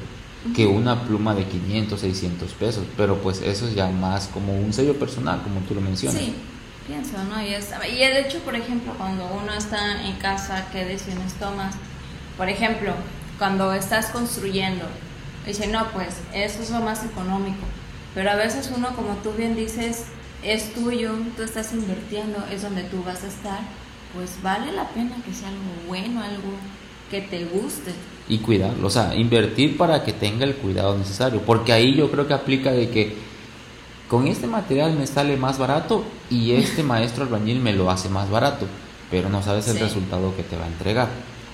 [0.54, 4.72] que una pluma de 500, 600 pesos, pero pues eso es ya más como un
[4.72, 6.20] sello personal, como tú lo mencionas.
[6.20, 6.34] Sí,
[6.86, 7.40] pienso, ¿no?
[7.42, 11.74] Y, es- y el hecho, por ejemplo, cuando uno está en casa, ¿qué decisiones tomas?
[12.36, 12.92] Por ejemplo,
[13.38, 14.84] cuando estás construyendo,
[15.46, 17.64] dice, no, pues eso es lo más económico.
[18.14, 20.04] Pero a veces uno, como tú bien dices,
[20.42, 23.60] es tuyo, tú estás invirtiendo, es donde tú vas a estar,
[24.14, 26.50] pues vale la pena que sea algo bueno, algo
[27.10, 27.92] que te guste.
[28.28, 32.26] y cuidarlo, o sea, invertir para que tenga el cuidado necesario, porque ahí yo creo
[32.26, 33.14] que aplica de que
[34.08, 38.28] con este material me sale más barato y este maestro albañil me lo hace más
[38.30, 38.66] barato,
[39.10, 39.82] pero no sabes el Sí.
[39.82, 41.08] resultado que te va a entregar.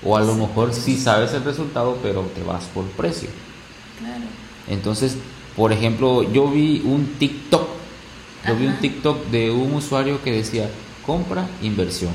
[0.05, 3.29] O a lo mejor sí sabes el resultado, pero te vas por precio.
[4.03, 4.23] Claro.
[4.67, 5.17] Entonces,
[5.55, 7.67] por ejemplo, yo vi un TikTok,
[8.47, 8.77] yo vi un.
[8.77, 10.69] TikTok de un usuario que decía,
[11.05, 12.11] compra, inversión.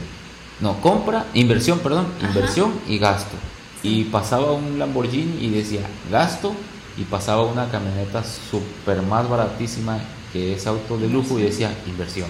[0.61, 2.29] No, compra, inversión, perdón, Ajá.
[2.29, 3.37] inversión y gasto.
[3.83, 4.01] Sí.
[4.01, 6.53] Y pasaba un Lamborghini y decía, gasto,
[6.97, 9.99] y pasaba una camioneta súper más baratísima
[10.33, 12.29] que es auto de lujo y decía, inversión.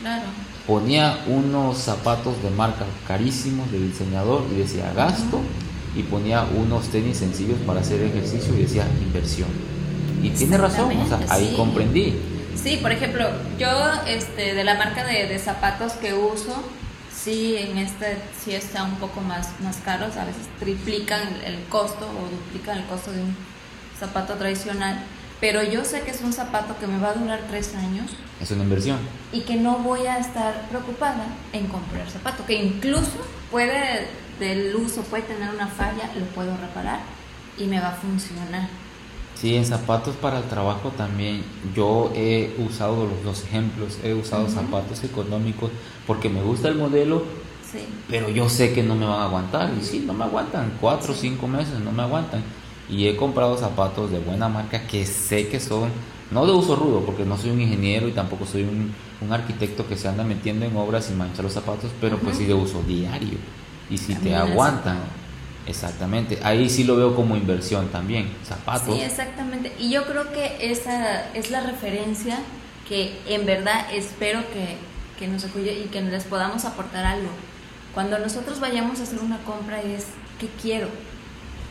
[0.00, 0.24] Claro.
[0.66, 5.40] Ponía unos zapatos de marca carísimos del diseñador y decía, gasto,
[5.94, 9.48] y ponía unos tenis sencillos para hacer ejercicio y decía, inversión.
[10.22, 11.56] Y tiene razón, o sea, ahí sí.
[11.56, 12.14] comprendí.
[12.54, 13.28] Sí, por ejemplo,
[13.58, 13.68] yo
[14.06, 16.54] este, de la marca de, de zapatos que uso,
[17.12, 21.64] sí, en este sí está un poco más, más caros, a veces triplican el, el
[21.64, 23.34] costo o duplican el costo de un
[23.98, 25.02] zapato tradicional,
[25.42, 28.50] pero yo sé que es un zapato que me va a durar tres años Es
[28.52, 28.98] una inversión.
[29.32, 33.18] y que no voy a estar preocupada en comprar zapato, que incluso
[33.50, 34.06] puede,
[34.38, 37.00] del uso puede tener una falla, lo puedo reparar
[37.58, 38.68] y me va a funcionar.
[39.34, 41.42] Sí, en zapatos para el trabajo también
[41.74, 45.70] yo he usado los dos ejemplos, he usado zapatos económicos
[46.06, 47.24] porque me gusta el modelo,
[47.68, 47.78] Sí.
[48.08, 49.70] pero yo sé que no me van a aguantar.
[49.76, 52.44] Y sí, no me aguantan, cuatro o cinco meses no me aguantan.
[52.88, 55.90] Y he comprado zapatos de buena marca que sé que son,
[56.30, 59.86] no de uso rudo, porque no soy un ingeniero y tampoco soy un, un arquitecto
[59.86, 62.82] que se anda metiendo en obras y mancha los zapatos, pero pues sí de uso
[62.82, 63.38] diario.
[63.88, 64.98] Y si te aguantan,
[65.66, 66.38] exactamente.
[66.42, 68.94] Ahí sí lo veo como inversión también, zapatos.
[68.94, 69.72] Sí, exactamente.
[69.78, 72.38] Y yo creo que esa es la referencia
[72.88, 74.76] que en verdad espero que,
[75.18, 77.28] que nos acuye y que les podamos aportar algo.
[77.94, 80.06] Cuando nosotros vayamos a hacer una compra es
[80.40, 80.86] qué quiero,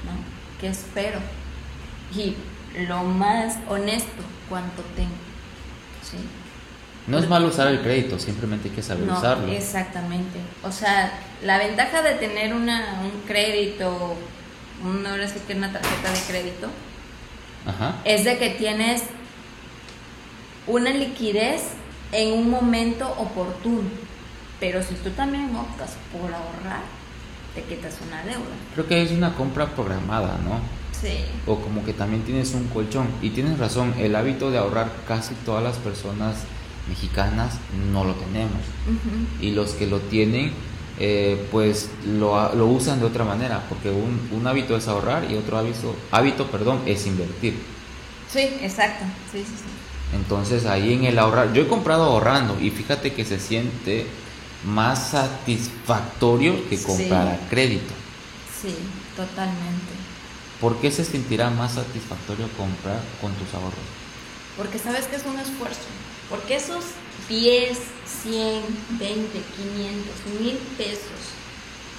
[0.06, 0.31] ¿no?
[0.62, 1.20] ¿Qué espero?
[2.16, 2.36] Y
[2.88, 5.10] lo más honesto, cuánto tengo.
[6.04, 6.18] ¿Sí?
[7.08, 9.48] No es malo usar el crédito, simplemente hay que saber No, usarlo.
[9.52, 10.40] exactamente.
[10.64, 11.12] O sea,
[11.44, 14.16] la ventaja de tener una, un crédito,
[14.84, 16.68] sí que una tarjeta de crédito,
[17.66, 17.96] Ajá.
[18.06, 19.04] es de que tienes
[20.68, 21.64] una liquidez
[22.12, 23.90] en un momento oportuno.
[24.60, 26.84] Pero si tú también optas por ahorrar,
[27.56, 28.56] te quitas una deuda.
[28.74, 30.60] Creo que es una compra programada, ¿no?
[31.00, 31.18] Sí.
[31.48, 33.08] O como que también tienes un colchón.
[33.22, 36.36] Y tienes razón, el hábito de ahorrar casi todas las personas
[36.88, 37.56] mexicanas
[37.92, 38.62] no lo tenemos.
[39.40, 40.52] Y los que lo tienen,
[41.00, 45.36] eh, pues lo, lo usan de otra manera, porque un, un hábito es ahorrar y
[45.36, 47.56] otro hábito, hábito perdón, es invertir.
[48.32, 49.06] Sí, exacto.
[49.32, 50.16] Sí, sí, sí.
[50.16, 54.06] Entonces ahí en el ahorrar, yo he comprado ahorrando y fíjate que se siente
[54.66, 56.84] más satisfactorio que Sí.
[56.86, 57.94] comprar a crédito.
[58.62, 58.76] Sí,
[59.16, 59.94] totalmente.
[60.60, 63.80] ¿Por qué se sentirá más satisfactorio comprar con tus ahorros?
[64.58, 65.80] Porque sabes que es un esfuerzo.
[66.30, 66.84] Porque esos
[67.28, 67.78] 10,
[68.24, 68.62] 100,
[69.00, 71.20] 20, 500, 1000 pesos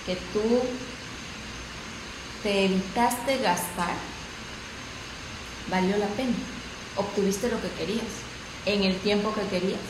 [0.06, 0.62] que tú
[2.42, 3.94] te evitaste gastar,
[5.70, 6.34] valió la pena.
[6.96, 8.04] Obtuviste lo que querías,
[8.66, 9.80] en el tiempo que querías,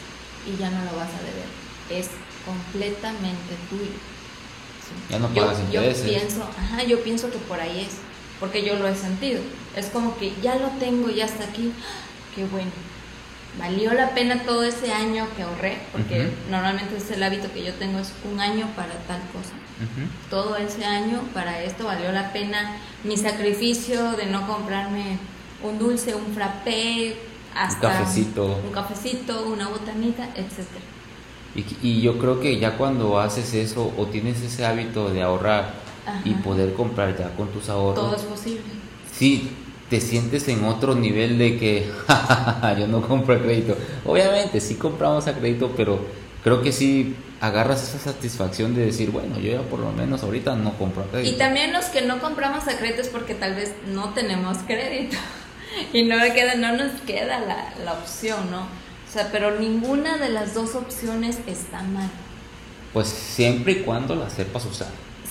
[0.46, 1.48] y ya no lo vas a deber.
[1.90, 2.08] Es
[2.46, 3.84] completamente tuyo.
[4.82, 4.94] Sí.
[5.10, 6.08] Ya no Yo- pagas yo, intereses.
[6.08, 7.94] pienso, ajá, yo pienso que por ahí es,
[8.40, 9.40] porque yo lo he sentido.
[9.76, 11.72] Es como que ya lo tengo, ya está aquí.
[12.34, 12.70] Qué bueno.
[13.58, 17.74] Valió la pena todo ese año que ahorré, porque normalmente es el hábito que yo
[17.74, 19.52] tengo, es un año para tal cosa.
[20.30, 25.18] Todo ese año para esto valió la pena mi sacrificio de no comprarme
[25.62, 27.16] un dulce, un frappé,
[27.54, 28.46] hasta cafecito.
[28.64, 30.80] un cafecito, una botanita, etcétera.
[31.54, 35.74] Y, y yo creo que ya cuando haces eso o tienes ese hábito de ahorrar
[36.24, 38.62] y poder comprar ya con tus ahorros, Todo es posible.
[39.14, 39.50] sí
[39.88, 41.86] te sientes en otro nivel de que
[42.78, 43.76] yo no compro a crédito.
[44.06, 46.00] Obviamente sí compramos a crédito, pero
[46.42, 50.56] creo que sí agarras esa satisfacción de decir, bueno, yo ya por lo menos ahorita
[50.56, 51.34] no compro a crédito.
[51.34, 55.18] Y también los que no compramos a crédito es porque tal vez no tenemos crédito
[55.92, 58.66] y no, queda, no nos queda la, la opción, ¿no?
[59.12, 62.08] O sea, pero ninguna de las dos opciones está mal.
[62.94, 64.88] Pues siempre y cuando la sepas usar.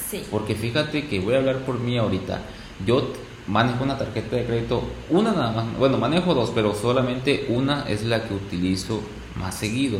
[0.07, 0.23] Sí.
[0.29, 2.41] Porque fíjate que voy a hablar por mí ahorita.
[2.85, 3.11] Yo
[3.47, 5.77] manejo una tarjeta de crédito, una nada más.
[5.79, 9.01] Bueno, manejo dos, pero solamente una es la que utilizo
[9.35, 9.97] más seguido.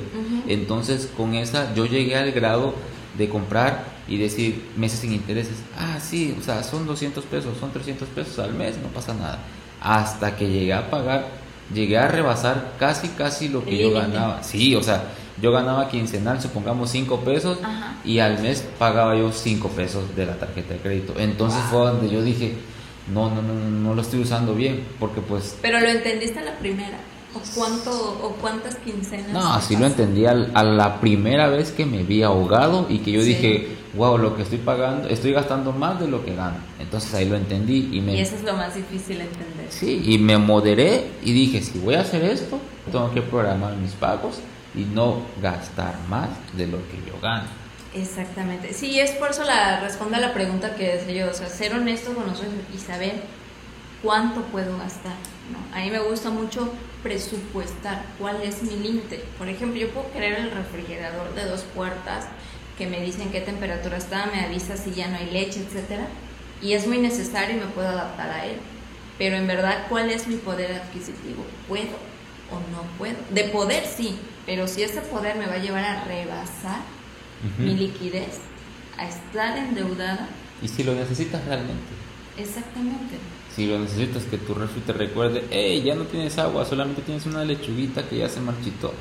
[0.48, 2.76] Entonces, con esa yo llegué al grado
[3.18, 5.56] de comprar y decir meses sin intereses.
[5.76, 9.40] Ah, sí, o sea, son 200 pesos, son 300 pesos al mes, no pasa nada.
[9.82, 11.41] Hasta que llegué a pagar,
[11.74, 14.44] llegué a rebasar casi, casi lo que yo ganaba.
[14.44, 15.04] Sí, o sea,
[15.42, 17.96] yo ganaba quincenal, supongamos 5 pesos Ajá.
[18.04, 21.14] y al mes pagaba yo 5 pesos de la tarjeta de crédito.
[21.18, 22.54] Entonces fue donde yo dije,
[23.12, 26.44] no, no, no, no, no lo estoy usando bien, porque pues, Pero lo entendiste a
[26.44, 26.98] la primera.
[27.34, 29.30] ¿O cuánto o cuántas quincenas?
[29.32, 33.12] no, así lo entendí al- a la primera vez que me vi ahogado y que
[33.14, 33.28] yo Sí.
[33.30, 36.58] dije, wow, lo que estoy pagando, estoy gastando más de lo que gano.
[36.80, 38.16] Entonces ahí lo entendí y me...
[38.16, 39.68] Y eso es lo más difícil de entender.
[39.70, 42.60] Sí, y me moderé y dije, si voy a hacer esto,
[42.92, 44.40] tengo que programar mis pagos
[44.76, 47.44] y no gastar más de lo que yo gano.
[47.94, 48.74] Exactamente.
[48.74, 51.74] Sí, es por eso la responde a la pregunta que decía yo, o sea, ser
[51.74, 53.22] honesto con nosotros y saber
[54.02, 55.14] cuánto puedo gastar.
[55.52, 55.78] ¿no?
[55.78, 56.70] A mí me gusta mucho
[57.04, 59.24] presupuestar cuál es mi límite.
[59.38, 62.26] Por ejemplo, yo puedo querer el refrigerador de dos puertas
[62.78, 66.08] que me dicen qué temperatura está, me avisa si ya no hay leche, etcétera,
[66.62, 68.58] y es muy necesario y me puedo adaptar a él.
[69.18, 71.46] Pero en verdad, ¿cuál es mi poder adquisitivo?
[71.68, 71.98] ¿Puedo
[72.52, 73.16] o no puedo?
[73.30, 76.80] De poder sí, pero si ese poder me va a llevar a rebasar
[77.58, 78.40] mi liquidez,
[78.98, 80.30] a estar endeudada,
[80.62, 81.82] Y si lo necesitas realmente.
[82.38, 83.16] exactamente.
[83.56, 87.26] Si lo necesitas que tu refri te recuerde, hey, ya no tienes agua, solamente tienes
[87.26, 88.94] una lechuguita que ya se marchitó.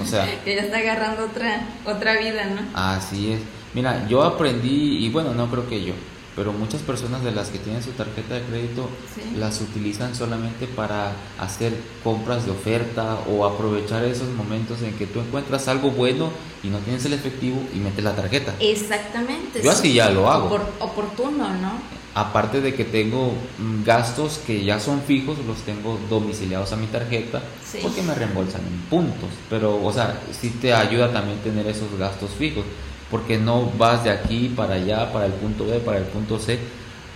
[0.00, 2.60] O sea, Que ya está agarrando otra, otra vida, ¿no?
[2.74, 3.40] así es.
[3.74, 5.94] Mira, yo aprendí, y bueno, no creo que yo,
[6.36, 9.36] pero muchas personas de las que tienen su tarjeta de crédito Sí.
[9.36, 15.18] las utilizan solamente para hacer compras de oferta o aprovechar esos momentos en que tú
[15.20, 16.30] encuentras algo bueno
[16.62, 18.54] y no tienes el efectivo y metes la tarjeta.
[18.60, 19.60] Exactamente.
[19.62, 20.48] Yo así ya lo hago.
[20.50, 21.97] Opor- oportuno, ¿no?
[22.14, 26.86] Aparte de que tengo mm, gastos que ya son fijos, los tengo domiciliados a mi
[26.86, 27.78] tarjeta Sí.
[27.82, 29.28] porque me reembolsan en puntos.
[29.50, 32.64] Pero, o sea, sí te ayuda también tener esos gastos fijos
[33.10, 36.58] porque no vas de aquí para allá, para el punto B, para el punto C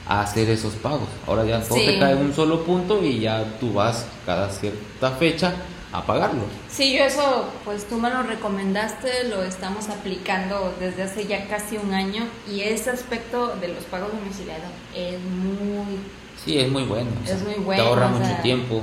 [0.06, 1.08] a hacer esos pagos.
[1.26, 1.86] Ahora ya todo Sí.
[1.86, 5.54] te cae en un solo punto y ya tú vas cada cierta fecha
[5.92, 6.42] a pagarlo.
[6.70, 11.76] Sí, yo eso, pues tú me lo recomendaste, lo estamos aplicando desde hace ya casi
[11.76, 15.98] un año y ese aspecto de los pagos domiciliados es muy,
[16.42, 17.10] Sí, es muy bueno.
[17.20, 18.80] o Es sea, muy bueno, Te ahorra mucho sea, tiempo.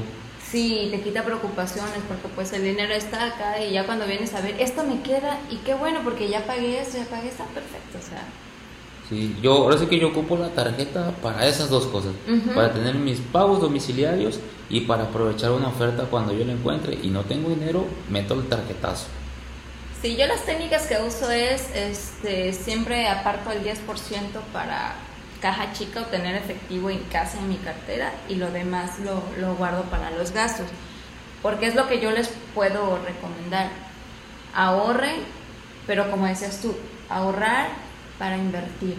[0.51, 4.41] sí, te quita preocupaciones porque pues el dinero está acá y ya cuando vienes a
[4.41, 7.97] ver, esto me queda y qué bueno porque ya pagué esto, ya pagué está perfecto,
[7.97, 8.21] o sea,
[9.09, 12.53] Sí, yo ahora sí que yo ocupo la tarjeta para esas dos cosas, Ujú.
[12.53, 17.07] para tener mis pagos domiciliarios y para aprovechar una oferta cuando yo la encuentre y
[17.07, 19.07] no tengo dinero, meto el tarjetazo.
[19.99, 23.75] Sí, yo las técnicas que uso es, este, siempre aparto el 10%
[24.53, 24.93] para
[25.41, 29.55] caja chica o tener efectivo en casa en mi cartera y lo demás lo, lo
[29.55, 30.67] guardo para los gastos.
[31.41, 33.69] Porque es lo que yo les puedo recomendar.
[34.53, 35.15] ahorren,
[35.87, 36.75] pero como decías tú,
[37.09, 37.69] ahorrar
[38.19, 38.95] para invertir.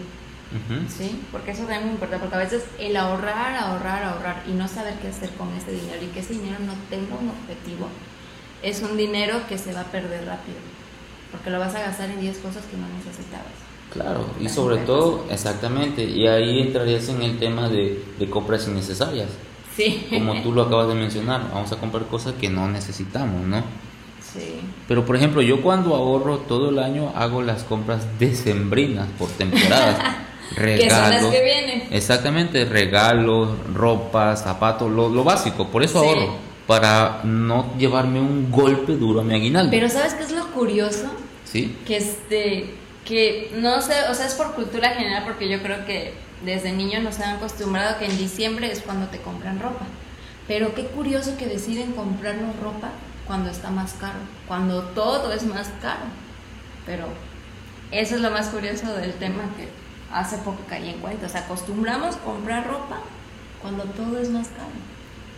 [0.89, 1.21] ¿Sí?
[1.31, 4.95] Porque eso también me importa, porque a veces el ahorrar, ahorrar, ahorrar y no saber
[4.95, 7.87] qué hacer con ese dinero y que ese dinero no tenga un objetivo,
[8.61, 10.57] es un dinero que se va a perder rápido,
[11.31, 13.47] porque lo vas a gastar en 10 cosas que no necesitabas.
[13.93, 19.29] Claro, y sobre todo, exactamente, y ahí entrarías en el tema de, de compras innecesarias,
[19.73, 20.05] Sí.
[20.09, 23.63] como tú lo acabas de mencionar, vamos a comprar cosas que no necesitamos, ¿no?
[24.33, 24.59] Sí.
[24.87, 29.97] Pero por ejemplo, yo cuando ahorro todo el año hago las compras decembrinas por temporadas.
[30.53, 31.31] Que son las regalos.
[31.31, 31.83] que vienen.
[31.91, 35.67] Exactamente, regalos, ropa, zapatos, lo, lo básico.
[35.69, 36.07] Por eso Sí.
[36.09, 36.35] ahorro,
[36.67, 39.71] para no llevarme un golpe duro a mi aguinaldo.
[39.71, 41.09] Pero ¿sabes qué es lo curioso?
[41.45, 41.77] ¿Sí?
[41.85, 42.73] que este
[43.05, 46.13] que no sé, o sea, es por cultura general porque yo creo que
[46.43, 49.85] desde niños nos han acostumbrado que en diciembre es cuando te compran ropa.
[50.49, 52.89] Pero qué curioso que deciden comprarnos ropa
[53.31, 56.01] cuando está más caro, cuando todo es más caro.
[56.85, 57.05] Pero
[57.91, 59.69] eso es lo más curioso del tema que
[60.13, 62.97] hace poco caí en cuenta, o sea, acostumbramos comprar ropa
[63.61, 64.67] cuando todo es más caro.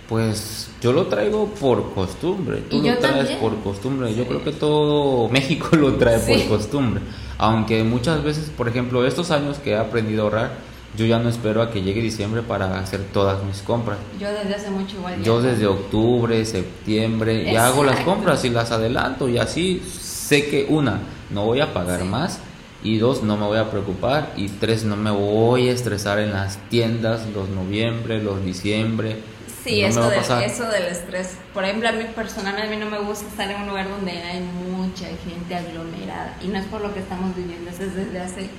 [0.10, 2.62] Pues yo lo traigo por costumbre.
[2.68, 3.40] Tú lo yo traes también.
[3.40, 4.16] por costumbre.
[4.16, 4.30] Yo Sí.
[4.30, 6.34] creo que todo México lo trae Sí.
[6.48, 7.02] por costumbre.
[7.38, 10.52] Aunque muchas veces, por ejemplo, estos años que he aprendido a ahorrar,
[10.96, 13.98] yo ya no espero a que llegue diciembre para hacer todas mis compras.
[14.20, 15.18] Yo desde hace mucho igual.
[15.18, 18.12] ya- Yo desde octubre, septiembre, ya hago las Exacto.
[18.12, 21.00] compras y las adelanto y así sé que una,
[21.32, 22.06] no voy a pagar Sí.
[22.08, 22.40] más
[22.84, 26.32] y dos, no me voy a preocupar y tres, no me voy a estresar en
[26.34, 29.18] las tiendas los noviembre, los diciembre.
[29.64, 31.38] Sí, no eso, del- eso del estrés.
[31.54, 34.12] Por ejemplo, a mí personalmente a mí no me gusta estar en un lugar donde
[34.12, 36.36] hay mucha gente aglomerada.
[36.44, 38.50] Y no es por lo que estamos viviendo, eso es desde hace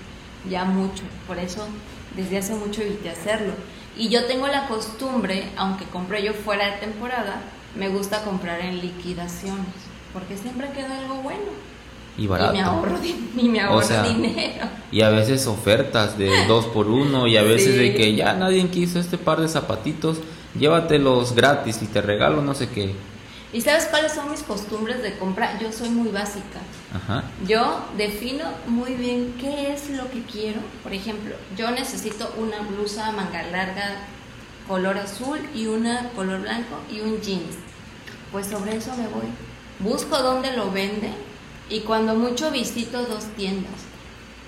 [0.48, 1.02] ya mucho.
[1.26, 1.66] Por eso,
[2.16, 3.52] desde hace mucho evité hacerlo.
[3.96, 7.42] Y yo tengo la costumbre, aunque compré yo fuera de temporada,
[7.76, 9.66] me gusta comprar en liquidaciones.
[10.12, 11.42] Porque siempre queda algo bueno.
[12.16, 12.52] Y barato.
[12.54, 14.66] Y me ahorro, di- y me ahorro sea, dinero.
[14.92, 17.78] Y a veces ofertas de dos por uno y a veces Sí.
[17.80, 20.18] de que ya nadie quiso este par de zapatitos,
[20.58, 22.94] llévatelos gratis y te regalo no sé qué.
[23.54, 25.56] ¿Y sabes cuáles son mis costumbres de compra?
[25.60, 26.58] Yo soy muy básica.
[26.92, 27.22] Ajá.
[27.46, 30.58] Yo defino muy bien qué es lo que quiero.
[30.82, 33.94] Por ejemplo, yo necesito una blusa manga larga
[34.66, 37.54] color azul y una color blanco y un jeans.
[38.32, 39.28] Pues sobre eso me voy.
[39.78, 41.14] Busco dónde lo venden
[41.70, 43.84] y cuando mucho visito dos tiendas.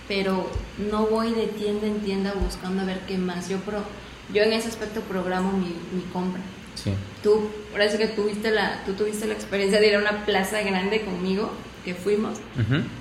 [0.09, 3.49] Pero no voy de tienda en tienda buscando a ver qué más.
[3.49, 3.85] Yo pro,
[4.35, 6.43] yo en ese aspecto programo mi, mi compra.
[6.77, 6.93] Sí.
[7.23, 11.01] Tú, parece que tuviste la, tú tuviste la experiencia de ir a una plaza grande
[11.01, 11.51] conmigo,
[11.85, 12.39] que fuimos,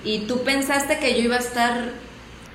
[0.04, 1.90] y tú pensaste que yo iba a estar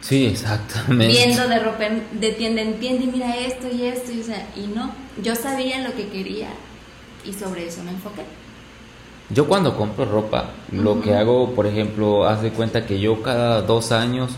[0.00, 1.08] Sí, exactamente.
[1.08, 4.46] viendo de ropa de tienda en tienda y mira esto y esto, y, o sea,
[4.56, 6.48] y no, yo sabía lo que quería
[7.24, 8.22] y sobre eso me enfoqué.
[9.28, 13.62] Yo cuando compro ropa, lo que hago, por ejemplo, haz de cuenta que yo cada
[13.62, 14.32] dos años,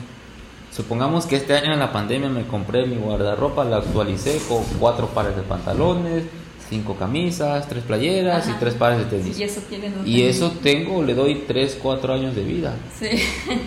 [0.75, 5.07] supongamos que este año en la pandemia me compré mi guardarropa, la actualicé con cuatro
[5.09, 6.25] pares de pantalones,
[6.72, 8.56] cinco camisas, tres playeras Ajá.
[8.56, 9.38] y tres pares de tenis.
[9.38, 12.74] Y eso tiene dos Y eso tengo, le doy tres, cuatro años de vida.
[12.98, 13.08] Sí.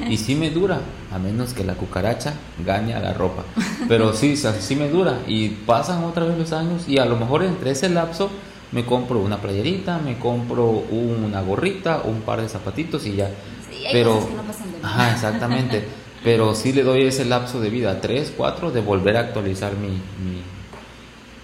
[0.10, 2.34] Y sí me dura, a menos que la cucaracha
[2.66, 3.44] gane a la ropa.
[3.88, 5.20] Pero sí, sí me dura.
[5.28, 8.32] Y pasan otra vez los años y a lo mejor entre ese lapso
[8.72, 13.30] me compro una playerita, me compro una gorrita, un par de zapatitos y ya.
[13.70, 15.84] Sí, hay Pero, cosas que no pasan de ajá, exactamente.
[16.24, 19.90] Pero sí le doy ese lapso de vida, tres, cuatro, de volver a actualizar mi,
[19.90, 20.42] mi,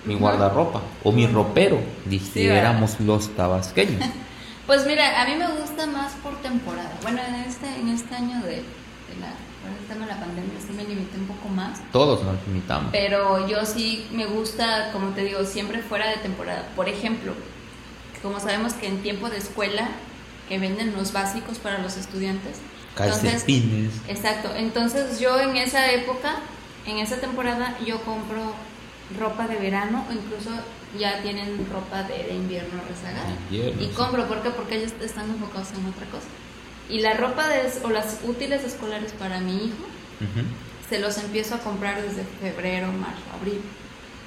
[0.06, 4.04] mi guardarropa o mi ropero, dijéramos los tabasqueños.
[4.68, 6.94] Pues mira, a mí me gusta más por temporada.
[7.02, 9.34] Bueno, en este, en este año de, de la,
[9.68, 11.82] el tema de la pandemia sí me limité un poco más.
[11.92, 12.90] Todos nos limitamos.
[12.92, 16.70] Pero yo sí me gusta, como te digo, siempre fuera de temporada.
[16.76, 17.34] Por ejemplo,
[18.22, 19.90] como sabemos que en tiempo de escuela,
[20.48, 22.60] que venden los básicos para los estudiantes.
[22.98, 23.46] Entonces,
[24.08, 24.52] exacto.
[24.56, 26.36] Entonces yo en esa época,
[26.86, 28.54] en esa temporada, yo compro
[29.18, 30.50] ropa de verano o incluso
[30.98, 33.30] ya tienen ropa de, de invierno rezagada.
[33.50, 34.50] Invierno, y compro, ¿por qué?
[34.50, 36.28] Porque ellos están enfocados en otra cosa.
[36.90, 39.86] Y la ropa de, o las útiles escolares para mi hijo,
[40.90, 43.62] se los empiezo a comprar desde febrero, marzo, abril.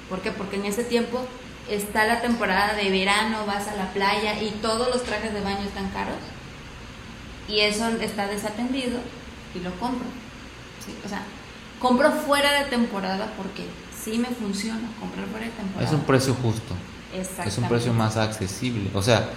[0.09, 0.31] ¿Por qué?
[0.31, 1.25] Porque en ese tiempo
[1.69, 5.61] está la temporada de verano, vas a la playa y todos los trajes de baño
[5.61, 6.17] están caros.
[7.47, 8.99] Y eso está desatendido
[9.53, 10.07] y lo compro.
[10.83, 11.23] Sí, O sea,
[11.79, 13.63] compro fuera de temporada porque
[14.05, 15.87] sí me funciona comprar fuera de temporada.
[15.87, 16.75] Es un precio justo.
[17.45, 18.89] Es un precio más accesible.
[18.93, 19.27] O sea,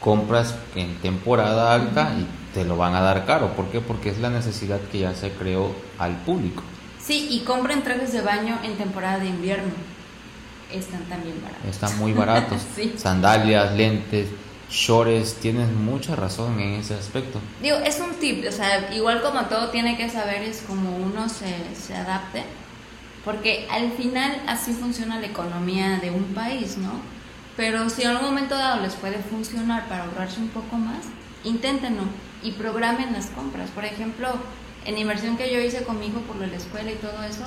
[0.00, 3.54] compras en temporada alta y te lo van a dar caro.
[3.54, 3.80] ¿Por qué?
[3.80, 6.62] Porque es la necesidad que ya se creó al público.
[7.00, 9.72] Sí, y compren trajes de baño en temporada de invierno.
[10.72, 11.66] Están también baratos.
[11.68, 12.62] Están muy baratos.
[12.76, 12.94] Sí.
[12.96, 14.28] Sandalias, lentes.
[14.70, 17.40] shorts, tienes mucha razón en ese aspecto.
[17.62, 21.28] Digo, es un tip, o sea, igual como todo tiene que saber es como uno
[21.28, 22.44] se, se adapte,
[23.28, 26.92] porque al final así funciona la economía de un país, ¿no?
[27.58, 31.00] Pero si en algún momento dado les puede funcionar para ahorrarse un poco más,
[31.44, 32.04] inténtenlo
[32.42, 33.68] y programen las compras.
[33.68, 34.28] Por ejemplo,
[34.86, 37.44] en la inversión que yo hice con mi hijo por la escuela y todo eso,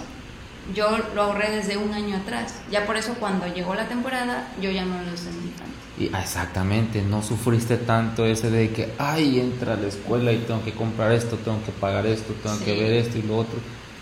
[0.75, 2.61] yo lo ahorré desde un año atrás.
[2.69, 5.73] Ya por eso cuando llegó la temporada, yo ya no lo sentí tanto.
[5.97, 10.37] Y ah, exactamente, no sufriste tanto ese de que, ay, entra a la escuela y
[10.37, 13.57] tengo que comprar esto, tengo que pagar esto, tengo que ver esto y lo otro,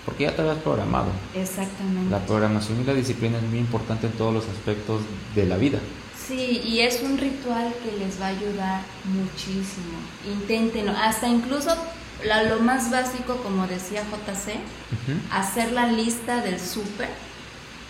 [0.10, 1.12] porque ya te habías programado.
[1.36, 2.10] Exactamente.
[2.10, 5.01] La programación y la disciplina es muy importante en todos los aspectos
[5.36, 5.78] de la vida.
[6.28, 9.99] Sí, y es un ritual que les va a ayudar muchísimo.
[10.28, 11.76] Inténtenlo, hasta incluso
[12.49, 14.55] lo más básico, como decía JC,
[15.32, 17.10] hacer la lista del súper.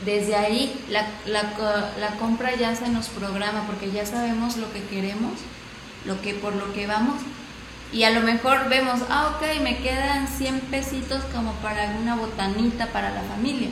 [0.04, 5.36] Desde ahí la, la, compra ya se nos programa porque ya sabemos lo que queremos,
[6.06, 7.16] lo que por lo que vamos.
[7.92, 12.88] Y a lo mejor vemos, ah, ok, me quedan 100 pesitos como para una botanita
[12.88, 13.70] para la familia.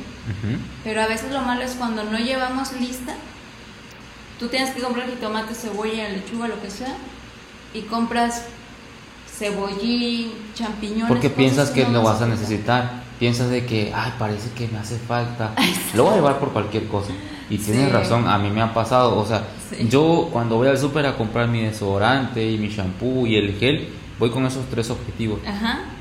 [0.83, 3.13] Pero a veces lo malo es cuando no llevamos lista,
[4.39, 6.95] tú tienes que comprar jitomate, cebolla, lechuga, lo que sea,
[7.73, 8.45] y compras
[9.37, 11.07] cebollín, champiñones.
[11.07, 13.05] Porque piensas que, lo vas a necesitar.
[13.19, 15.53] Piensas de que, ay, parece que me hace falta.
[15.95, 17.11] Lo voy a llevar por cualquier cosa.
[17.49, 19.17] Y tienes razón, a mí me ha pasado.
[19.17, 19.43] O sea,
[19.89, 23.89] yo cuando voy al súper a comprar mi desodorante y mi shampoo y el gel,
[24.19, 25.39] voy con esos tres objetivos.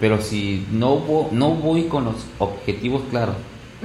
[0.01, 3.37] Pero si no, voy, no voy con los objetivos claros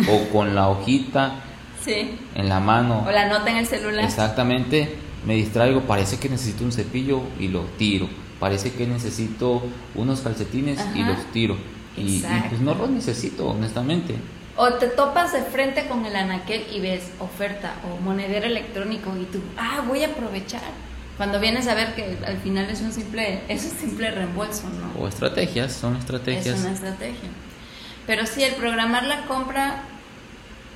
[0.10, 1.44] o con la hojita
[1.86, 3.06] en la mano.
[3.08, 4.06] O la nota en el celular.
[4.06, 8.08] Exactamente, me distraigo, parece que necesito un cepillo y lo tiro
[8.42, 9.62] parece que necesito
[9.94, 11.56] unos calcetines y los tiro.
[11.96, 14.16] Y, pues no los necesito, honestamente.
[14.58, 19.26] O te topas de frente con el anaquel y ves oferta o monedero electrónico y
[19.26, 20.72] tú, ah, voy a aprovechar.
[21.18, 25.02] Cuando vienes a ver que al final es un simple, es un simple reembolso, ¿no?
[25.02, 26.48] O estrategias, son estrategias.
[26.48, 27.30] Es una estrategia.
[28.08, 29.84] Pero sí, el programar la compra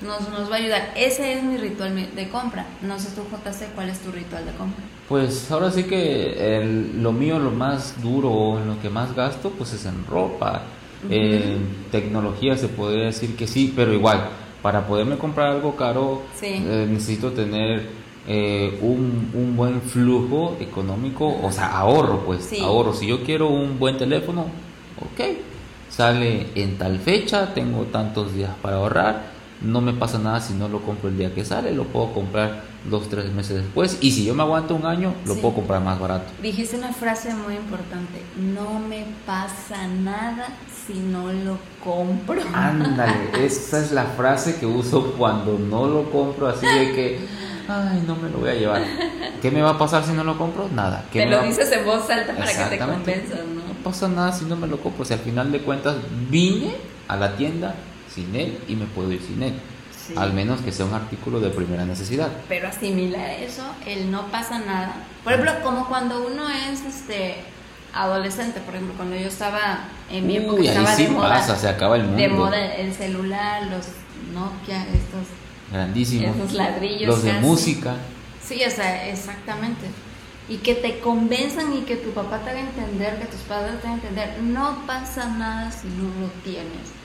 [0.02, 0.94] nos, nos va a ayudar.
[0.96, 2.66] Ese es mi ritual de compra.
[2.82, 4.84] No sé tú, JC, cuál es tu ritual de compra.
[5.08, 9.52] Pues ahora sí que el, lo mío, lo más duro, en lo que más gasto,
[9.52, 10.64] pues es en ropa.
[11.10, 14.30] En tecnología se podría decir que sí, pero igual,
[14.64, 17.88] para poderme comprar algo caro, eh, necesito tener
[18.28, 22.94] eh, un, un, buen flujo económico, o sea, ahorro, pues, ahorro.
[22.94, 24.46] Si yo quiero un buen teléfono,
[25.00, 25.38] ok,
[25.90, 30.68] sale en tal fecha, tengo tantos días para ahorrar no me pasa nada si no
[30.68, 34.26] lo compro el día que sale, lo puedo comprar dos, tres meses después y si
[34.26, 36.32] yo me aguanto un año, lo puedo comprar más barato.
[36.42, 40.50] Dijiste una frase muy importante, no me pasa nada
[40.86, 42.42] si no lo compro.
[42.54, 47.20] Ándale, esa es la frase que uso cuando no lo compro, así de que,
[47.68, 48.84] ay, no me lo voy a llevar.
[49.42, 50.70] ¿Qué me va a pasar si no lo compro?
[50.74, 51.06] Nada.
[51.12, 53.62] te lo dices en voz alta para que te convenzas, ¿no?
[53.68, 55.96] No pasa nada si no me lo compro, si al final de cuentas
[56.30, 56.76] vine
[57.08, 57.76] a la tienda
[58.14, 59.54] sin él y me puedo ir sin él.
[60.16, 62.30] Al menos que sea un artículo de primera necesidad.
[62.48, 64.94] Pero asimila eso, el no pasa nada.
[65.24, 67.38] Por ejemplo, como cuando uno es este
[67.92, 72.04] adolescente, por ejemplo, cuando yo estaba en mi época estaba de moda, se acaba el
[72.04, 72.18] mundo.
[72.18, 73.88] De moda el celular, los
[74.34, 75.28] Nokia, estos
[75.76, 77.96] grandísimos, esos ladrillos, los de música.
[78.44, 79.86] Sí, o sea, exactamente.
[80.48, 83.88] Y que te convenzan y que tu papá te haga entender, que tus padres te
[83.88, 86.96] hagan entender, no pasa nada si no lo tienes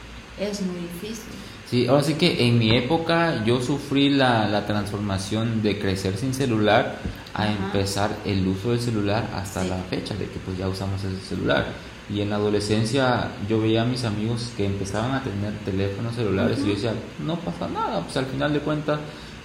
[0.40, 1.32] es muy difícil.
[1.68, 6.34] Sí, ahora sí que en mi época yo sufrí la, la transformación de crecer sin
[6.34, 6.98] celular
[7.32, 11.20] a empezar el uso del celular hasta la fecha de que pues ya usamos ese
[11.24, 11.66] celular.
[12.12, 16.58] Y en la adolescencia yo veía a mis amigos que empezaban a tener teléfonos celulares
[16.58, 16.94] y yo decía,
[17.24, 18.98] no pasa nada, pues al final de cuentas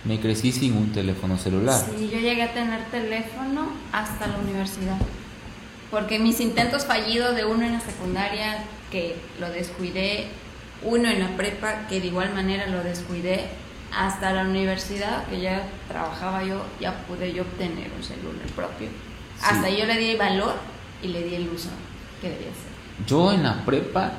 [0.04, 1.80] me crecí sin un teléfono celular.
[1.80, 4.98] Sí, yo llegué a tener teléfono hasta la universidad.
[5.92, 10.28] Porque mis intentos fallidos de uno en la secundaria, que lo descuidé,
[10.82, 13.46] uno en la prepa que de igual manera lo descuidé,
[13.96, 18.90] hasta la universidad que ya trabajaba yo, ya pude yo obtener un celular propio.
[19.42, 20.56] Hasta yo le di valor
[21.04, 21.70] y le di el uso
[22.26, 23.06] que debía ser.
[23.08, 24.14] Yo en la prepa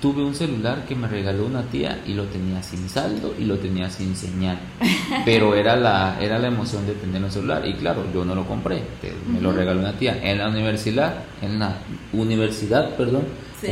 [0.00, 3.58] tuve un celular que me regaló una tía y lo tenía sin saldo y lo
[3.58, 4.58] tenía sin señal.
[5.24, 7.66] Pero era la, era la emoción de tener un celular.
[7.66, 8.82] Y claro, yo no lo compré,
[9.26, 10.18] me lo regaló una tía.
[10.22, 11.78] En la universidad, en la
[12.12, 13.24] universidad, perdón,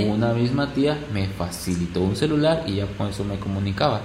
[0.08, 4.00] una misma tía me facilitó un celular y ya con eso me comunicaba.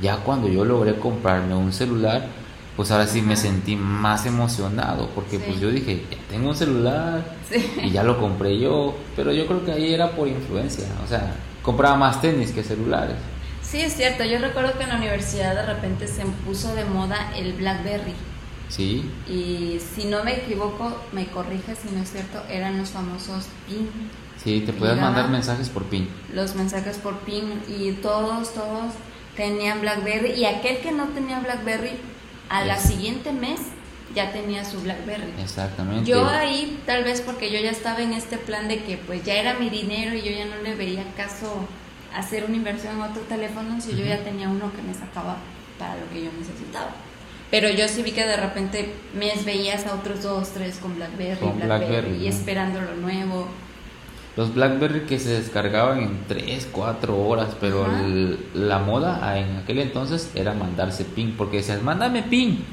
[0.00, 2.26] Ya cuando yo logré comprarme un celular,
[2.78, 7.24] pues ahora sí me sentí más emocionado porque pues yo dije, ya tengo un celular
[7.82, 11.34] y ya lo compré yo, pero yo creo que ahí era por influencia, o sea,
[11.60, 13.16] compraba más tenis que celulares.
[13.62, 17.32] Sí, es cierto, yo recuerdo que en la universidad de repente se puso de moda
[17.36, 18.14] el BlackBerry
[18.68, 19.10] Sí.
[19.26, 23.88] Y si no me equivoco, me corrige si no es cierto, eran los famosos PIN.
[24.40, 26.08] Sí, te puedes mandar mensajes por PIN.
[26.32, 28.92] Los mensajes por PIN y todos, todos
[29.36, 31.90] tenían BlackBerry y aquel que no tenía BlackBerry
[32.48, 33.60] a la siguiente mes
[34.14, 35.34] ya tenía su BlackBerry.
[35.42, 36.08] Exactamente.
[36.08, 39.34] Yo ahí, tal vez porque yo ya estaba en este plan de que pues ya
[39.34, 41.66] era mi dinero y yo ya no le vería caso
[42.14, 45.36] hacer una inversión en otro teléfono si yo ya tenía uno que me sacaba
[45.78, 46.90] para lo que yo necesitaba.
[47.50, 51.40] Pero yo sí vi que de repente mes veías a otros dos, tres con BlackBerry,
[51.40, 52.28] Con BlackBerry, y ¿no?
[52.28, 53.48] esperando lo nuevo.
[54.38, 59.80] Los BlackBerry que se descargaban en 3, 4 horas, pero el- la moda en aquel
[59.80, 62.64] entonces era mandarse pin, porque decías, mándame pin.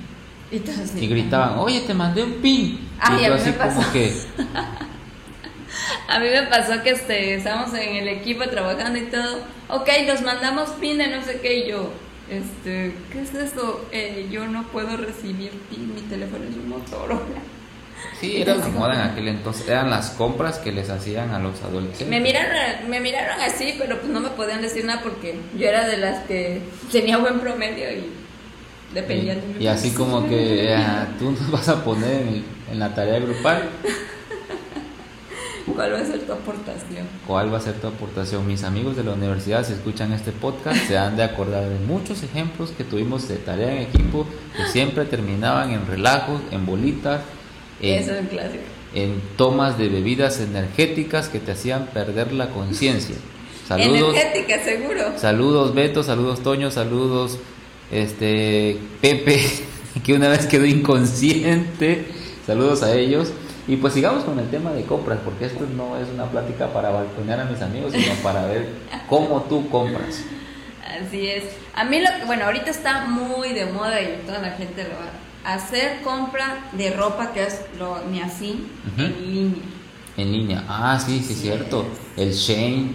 [0.51, 2.88] Y, gritaban, oye, te mandé un pin.
[2.99, 4.13] Ay, y mí así como que,
[6.07, 9.39] A mí me pasó que este, estábamos en el equipo trabajando y todo.
[9.70, 11.89] Ok, nos mandamos pin de no sé qué y yo.
[12.30, 13.84] Este, ¿qué es eso?
[13.91, 17.22] Eh, yo no puedo recibir pin, mi teléfono es un Motorola.
[18.20, 21.62] Sí, era la moda en aquel entonces, eran las compras que les hacían a los
[21.62, 22.08] adolescentes.
[22.08, 25.88] Me miraron, me miraron así, pero pues no me podían decir nada porque yo era
[25.88, 28.12] de las que tenía buen promedio y
[28.93, 29.56] dependían de mí.
[29.60, 33.70] y así como que ah, tú nos vas a poner en, en la tarea grupal,
[35.74, 37.08] ¿Cuál va a ser tu aportación?
[37.26, 38.46] ¿cuál va a ser tu aportación?
[38.48, 42.22] Mis amigos de la universidad, si escuchan este podcast, se han de acordar de muchos
[42.24, 47.22] ejemplos que tuvimos de tarea en equipo que siempre terminaban en relajos, en bolitas,
[47.82, 48.63] en, Eso es un clásico.
[48.93, 53.15] en tomas de bebidas energéticas que te hacían perder la conciencia.
[53.67, 55.17] Saludos, Energética, seguro.
[55.17, 57.39] saludos Beto, saludos Toño, saludos
[57.91, 59.39] este Pepe,
[60.05, 62.05] que una vez quedó inconsciente.
[62.45, 63.32] Saludos a ellos.
[63.67, 66.91] Y pues sigamos con el tema de compras, porque esto no es una plática para
[66.91, 68.67] balconear a mis amigos, sino para ver
[69.09, 70.21] cómo tú compras.
[70.88, 71.45] Así es.
[71.73, 74.89] A mí lo que, bueno, ahorita está muy de moda y toda la gente lo
[74.91, 75.09] va
[75.46, 79.02] hacer compra de ropa que es lo afín Ujú.
[79.06, 79.64] en línea.
[80.18, 80.64] En línea.
[80.68, 81.86] Ah, sí, sí, Así cierto.
[82.16, 82.22] es.
[82.22, 82.91] El Shane.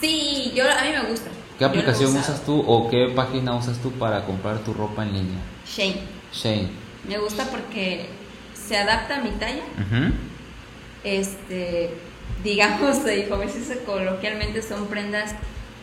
[0.00, 1.30] Sí, yo a mí me gusta.
[1.58, 5.12] ¿Qué Yo aplicación usas tú o qué página usas tú para comprar tu ropa en
[5.12, 5.38] línea?
[5.66, 6.00] Shane.
[6.32, 6.68] Shane.
[7.08, 8.08] Me gusta porque
[8.54, 9.62] se adapta a mi talla.
[11.04, 11.94] Este,
[12.42, 12.96] digamos,
[13.28, 15.34] como se dice coloquialmente, son prendas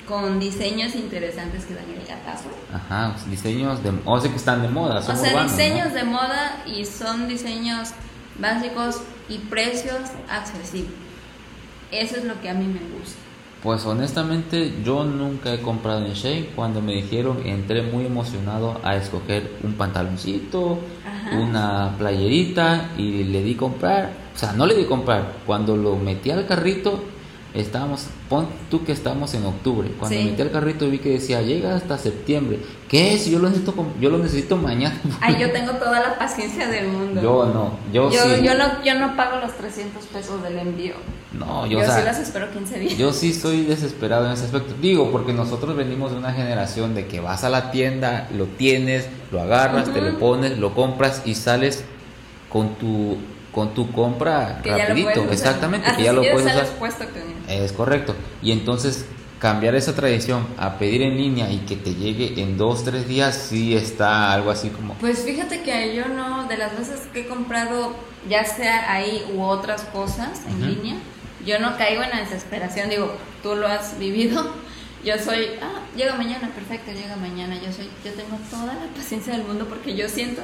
[0.07, 2.49] con diseños interesantes que dan el gatazo.
[2.73, 3.91] Ajá, diseños de...
[4.05, 5.57] O sea que están de moda, son O sea, urbanos, ¿no?
[5.57, 7.89] diseños de moda y son diseños
[8.39, 10.91] básicos y precios accesibles.
[11.91, 13.17] Eso es lo que a mí me gusta.
[13.61, 16.49] Pues honestamente yo nunca he comprado en Shane.
[16.55, 21.37] Cuando me dijeron entré muy emocionado a escoger un pantaloncito, Ajá.
[21.39, 24.11] una playerita y le di comprar.
[24.35, 25.31] O sea, no le di comprar.
[25.45, 27.01] Cuando lo metí al carrito,
[27.53, 29.89] estábamos, pon tú que estamos en octubre.
[29.99, 30.23] Cuando Sí.
[30.25, 32.59] metí al carrito vi que decía llega hasta septiembre.
[32.89, 33.25] ¿Qué es?
[33.27, 34.99] Yo lo necesito, yo lo necesito mañana.
[35.21, 37.21] Ay, yo tengo toda la paciencia del mundo.
[37.21, 38.43] Yo no, yo, yo, sí.
[38.43, 40.93] yo no, yo no pago los 300 pesos del envío.
[41.31, 42.97] No, Yo, yo, o sea, sí las espero 15 días.
[42.97, 44.75] Yo sí estoy desesperado en ese aspecto.
[44.79, 49.07] Digo, porque nosotros venimos de una generación de que vas a la tienda, lo tienes,
[49.31, 51.83] lo agarras, te lo pones, lo compras y sales
[52.49, 53.17] con tu
[53.53, 55.31] con tu compra que ya rapidito.
[55.31, 56.67] Exactamente, que ya si lo puedes usar.
[57.47, 58.15] Es correcto.
[58.41, 59.05] Y entonces
[59.39, 63.35] cambiar esa tradición a pedir en línea y que te llegue en dos, tres días,
[63.35, 64.93] sí está algo así como...
[64.95, 67.93] Pues fíjate que yo no, de las veces que he comprado,
[68.29, 70.95] ya sea ahí u otras cosas en línea,
[71.45, 72.89] yo no caigo en la desesperación.
[72.89, 74.51] Digo, tú lo has vivido.
[75.03, 77.55] Yo soy, ah, llega mañana, perfecto, llega mañana.
[77.55, 80.41] Yo soy, yo tengo toda la paciencia del mundo porque yo siento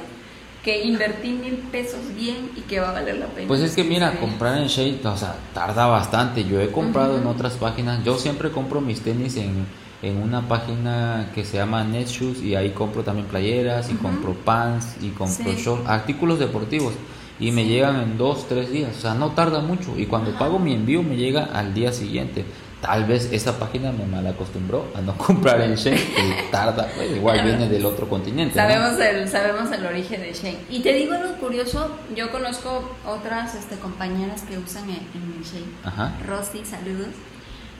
[0.64, 3.48] que invertí mil pesos bien y que va a valer la pena.
[3.48, 6.44] Pues es que mira, comprar en Shane, o sea, tarda bastante.
[6.44, 8.04] Yo he comprado en otras páginas.
[8.04, 9.64] Yo siempre compro mis tenis en,
[10.02, 14.96] en una página que se llama Netshoes y ahí compro también playeras y compro pants
[15.00, 15.62] y compro Sí.
[15.62, 16.92] shorts, artículos deportivos.
[17.38, 18.94] Y me llegan en dos, tres días.
[18.98, 19.98] O sea, no tarda mucho.
[19.98, 22.44] Y cuando pago mi envío me llega al día siguiente.
[22.80, 27.10] Tal vez esa página me mal acostumbró a no comprar en Shane, que tarda, pues,
[27.10, 28.54] igual viene del otro continente.
[28.56, 28.62] ¿no?
[28.62, 30.58] Sabemos el, sabemos el origen de Shane.
[30.70, 35.72] Y te digo algo curioso, yo conozco otras este, compañeras que usan en, en Shane.
[35.84, 36.16] Ajá.
[36.26, 37.08] Rosy, saludos.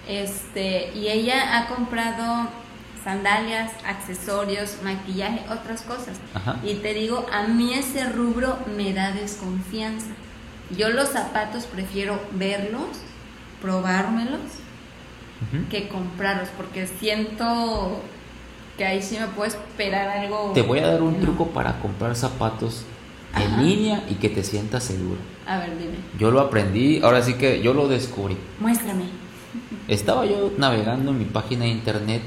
[0.07, 2.49] Este, y ella ha comprado
[3.03, 6.19] sandalias, accesorios, maquillaje, otras cosas.
[6.35, 6.57] Ajá.
[6.63, 10.11] Y te digo, a mí ese rubro me da desconfianza.
[10.77, 12.89] Yo los zapatos prefiero verlos,
[13.61, 14.41] probármelos,
[15.71, 18.01] Que comprarlos, porque siento
[18.77, 20.53] que ahí sí me puedo esperar algo.
[20.55, 21.21] Te voy a dar un No.
[21.21, 22.85] truco para comprar zapatos
[23.37, 25.19] en línea y que te sientas seguro.
[25.47, 25.95] A ver, dime.
[26.19, 28.37] Yo lo aprendí, ahora sí que yo lo descubrí.
[28.61, 29.05] Muéstrame.
[29.89, 32.23] Estaba yo navegando en mi página de internet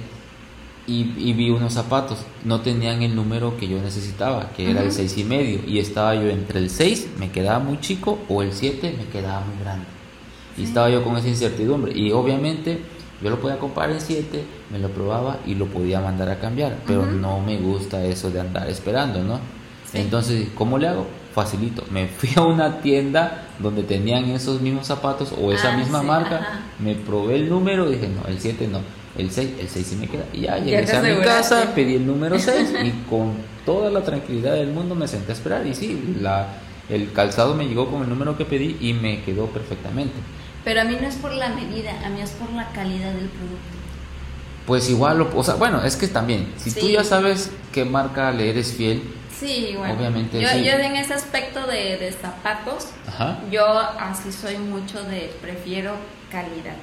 [0.87, 2.19] y, y vi unos zapatos.
[2.43, 4.91] No tenían el número que yo necesitaba, que era el.
[4.91, 5.59] 6 y medio.
[5.65, 9.41] Y estaba yo entre el 6, me quedaba muy chico, o el 7, me quedaba
[9.45, 9.85] muy grande.
[10.57, 10.63] Y Sí.
[10.67, 11.97] estaba yo con esa incertidumbre.
[11.97, 12.81] Y obviamente
[13.23, 16.77] yo lo podía comprar en 7, me lo probaba y lo podía mandar a cambiar.
[16.85, 19.39] Pero no me gusta eso de andar esperando, ¿no?
[19.91, 19.99] Sí.
[19.99, 21.07] Entonces, ¿cómo le hago?
[21.33, 21.83] Facilito.
[21.91, 26.05] Me fui a una tienda donde tenían esos mismos zapatos o esa Ah, misma sí,
[26.07, 26.35] marca.
[26.37, 26.59] ajá.
[26.79, 28.79] Me probé el número, dije, no, el 7 no.
[29.17, 30.25] El 6, el 6 sí me queda.
[30.33, 33.33] Y ya llegué a mi casa, pedí el número 6 y con
[33.65, 35.65] toda la tranquilidad del mundo me senté a esperar.
[35.67, 36.47] Y sí, la,
[36.89, 40.13] el calzado me llegó con el número que pedí y me quedó perfectamente.
[40.63, 43.27] Pero a mí no es por la medida, a mí es por la calidad del
[43.29, 43.57] producto.
[44.65, 46.93] Pues igual, o sea, bueno, es que también, si tú Sí.
[46.93, 49.03] ya sabes qué marca le eres fiel,
[49.37, 49.95] Sí, bueno.
[49.95, 50.63] Obviamente, yo, sí.
[50.63, 55.95] yo en ese aspecto de, de zapatos, ajá, yo así soy mucho de prefiero
[56.31, 56.75] calidad.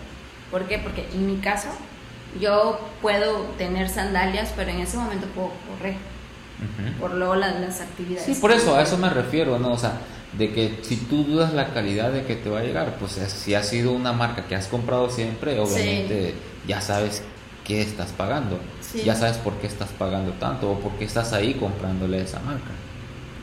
[0.51, 0.79] ¿Por qué?
[0.79, 1.69] Porque en mi caso
[2.39, 5.95] yo puedo tener sandalias, pero en ese momento puedo correr
[7.01, 8.25] por luego la- las actividades.
[8.27, 9.73] Sí, por eso, a eso me refiero, ¿no?
[9.73, 9.93] O sea,
[10.37, 13.33] de que si tú dudas la calidad de que te va a llegar, pues es-
[13.33, 16.35] si ha sido una marca que has comprado siempre, obviamente
[16.67, 17.23] ya sabes
[17.65, 18.59] qué estás pagando.
[18.81, 19.03] Sí.
[19.05, 22.71] Ya sabes por qué estás pagando tanto o por qué estás ahí comprándole esa marca.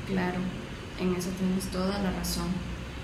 [0.07, 0.37] Claro,
[0.99, 2.47] en eso tienes toda la razón.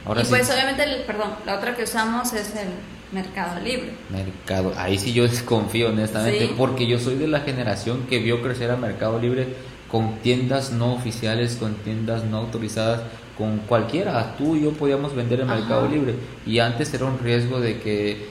[0.05, 2.70] Ahora y sí, pues obviamente, el- perdón, la otra que usamos es el
[3.11, 3.93] Mercado Libre.
[4.09, 6.53] Mercado, ahí sí yo desconfío honestamente, Sí.
[6.57, 9.55] porque yo soy de la generación que vio crecer a Mercado Libre
[9.94, 13.02] con tiendas no oficiales, con tiendas no autorizadas,
[13.38, 14.34] con cualquiera.
[14.39, 15.60] Tú y yo podíamos vender en Ajá.
[15.60, 16.16] Mercado Libre
[16.48, 18.26] y antes era un riesgo de que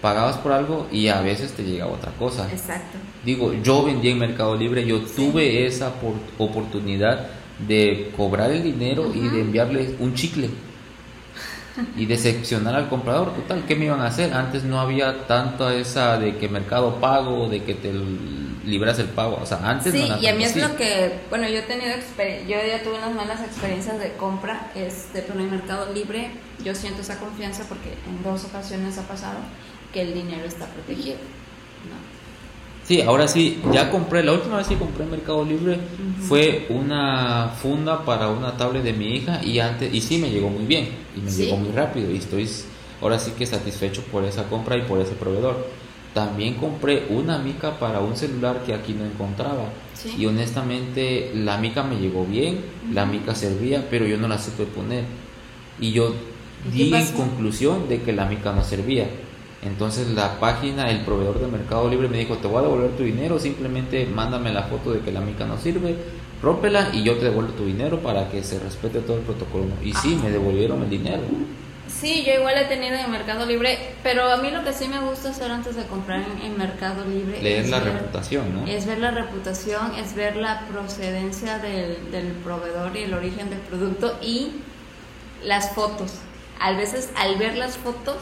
[0.00, 2.48] pagabas por algo y a veces te llegaba otra cosa.
[2.52, 2.98] Exacto.
[3.24, 5.14] Digo, yo vendí en Mercado Libre, yo Sí.
[5.16, 7.26] tuve esa por- oportunidad
[7.66, 10.48] de cobrar el dinero y de enviarle un chicle
[11.96, 13.34] y decepcionar al comprador.
[13.34, 14.32] Total, ¿qué me iban a hacer?
[14.32, 17.92] Antes no había tanta esa de que mercado pago, de que te
[18.64, 19.38] libras el pago.
[19.42, 21.94] O sea, antes Sí, no y a mí es lo que, bueno, yo he tenido
[22.48, 26.30] yo ya tuve unas malas experiencias de compra, este, pero en Mercado Libre
[26.64, 29.38] yo siento esa confianza porque en dos ocasiones ha pasado
[29.92, 31.18] que el dinero está protegido.
[31.88, 32.17] ¿no?
[32.88, 35.76] Sí, ahora sí, ya compré, la última vez que compré en Mercado Libre
[36.26, 40.48] fue una funda para una tablet de mi hija y antes y sí me llegó
[40.48, 41.44] muy bien y me Sí.
[41.44, 42.48] llegó muy rápido y estoy
[43.02, 45.66] ahora sí que satisfecho por esa compra y por ese proveedor.
[46.14, 50.14] También compré una mica para un celular que aquí no encontraba Sí.
[50.16, 52.60] y honestamente la mica me llegó bien,
[52.94, 55.04] la mica servía, pero yo no la supe poner
[55.78, 56.14] y yo
[56.74, 59.06] ¿Y di en conclusión de que la mica no servía.
[59.62, 63.02] Entonces la página, el proveedor de Mercado Libre me dijo, te voy a devolver tu
[63.02, 65.96] dinero, simplemente mándame la foto de que la mica no sirve,
[66.42, 69.66] rómpela y yo te devuelvo tu dinero para que se respete todo el protocolo.
[69.82, 71.22] Y sí, me devolvieron el dinero.
[71.88, 75.00] Sí, yo igual he tenido en Mercado Libre, pero a mí lo que sí me
[75.00, 78.66] gusta hacer antes de comprar en, en Mercado Libre Leer es la ver- reputación, ¿no?
[78.66, 83.58] Es ver la reputación, es ver la procedencia del, del proveedor y el origen del
[83.60, 84.50] producto y
[85.42, 86.12] las fotos.
[86.60, 88.16] A veces al ver las fotos.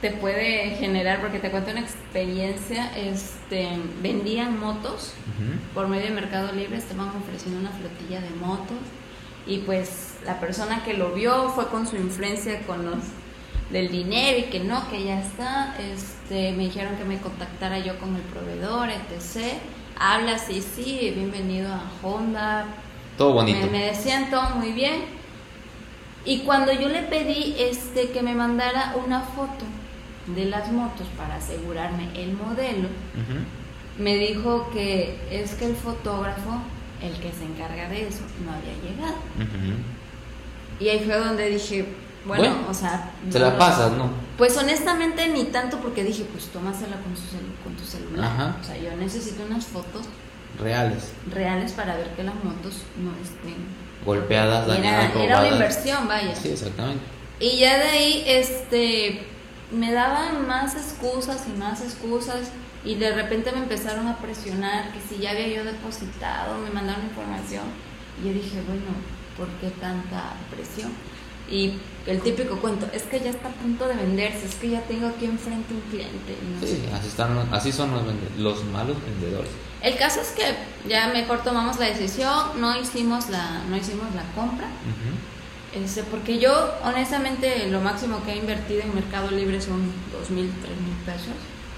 [0.00, 3.68] Te puede generar, porque te cuento una experiencia, este,
[4.00, 5.12] vendían motos
[5.74, 8.76] por medio de Mercado Libre, estaban ofreciendo una flotilla de motos
[9.46, 12.98] y pues la persona que lo vio fue con su influencia con los
[13.70, 17.98] del dinero y que no, que ya está, este, me dijeron que me contactara yo
[17.98, 19.54] con el proveedor, etc.
[19.98, 22.66] Habla, sí, sí, bienvenido a Honda,
[23.16, 23.58] Todo bonito.
[23.66, 25.02] me, me decían todo muy bien.
[26.24, 29.64] Y cuando yo le pedí este que me mandara una foto
[30.34, 32.88] de las motos para asegurarme el modelo,
[33.98, 36.60] me dijo que es que el fotógrafo,
[37.02, 39.16] el que se encarga de eso, no había llegado.
[40.80, 41.86] Y ahí fue donde dije,
[42.24, 43.10] bueno, Bueno, o sea...
[43.30, 44.10] Te la pasas, ¿no?
[44.36, 48.24] Pues honestamente ni tanto porque dije, pues tómasela con, su celu- con tu celular.
[48.26, 48.56] Ajá.
[48.60, 50.06] O sea, yo necesito unas fotos
[50.60, 51.12] Reales.
[51.32, 53.88] reales para ver que las motos no estén...
[54.04, 55.52] Golpeadas, Era, dañadas, era una robadas.
[55.52, 56.34] inversión, vaya.
[56.36, 57.02] Sí, exactamente.
[57.40, 59.22] Y ya de ahí, este,
[59.70, 62.50] me daban más excusas y más excusas
[62.84, 67.04] y de repente me empezaron a presionar que si ya había yo depositado, me mandaron
[67.04, 67.64] información
[68.22, 68.82] y yo dije, bueno,
[69.36, 70.90] ¿por qué tanta presión?
[71.50, 74.82] Y el típico cuento, es que ya está a punto de venderse, es que ya
[74.82, 76.36] tengo aquí enfrente un cliente.
[76.42, 78.02] y no sé Sí, así, están, los- así son los,
[78.38, 79.50] los malos vendedores.
[79.80, 80.42] El caso es que
[80.88, 84.66] ya mejor tomamos la decisión, no hicimos la, no hicimos la compra.
[85.84, 86.52] Este, porque yo,
[86.84, 91.34] honestamente, lo máximo que he invertido en Mercado Libre son dos mil, tres mil pesos.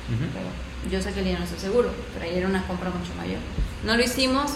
[0.08, 0.24] Ujú.
[0.32, 3.12] Pero yo sé que el dinero no está seguro, pero ahí era una compra mucho
[3.16, 3.38] mayor.
[3.84, 4.52] No lo hicimos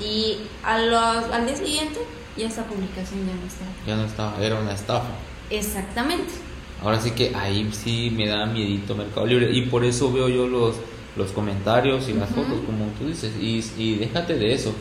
[0.00, 2.00] y a los- al día siguiente
[2.36, 3.64] ya esta publicación ya no está.
[3.86, 5.08] Ya no estaba, era una estafa.
[5.50, 6.32] Exactamente.
[6.82, 10.46] Ahora sí que ahí sí me da miedito Mercado Libre y por eso veo yo
[10.46, 10.76] los
[11.16, 14.74] los comentarios y las fotos, como tú dices, y, y déjate de eso.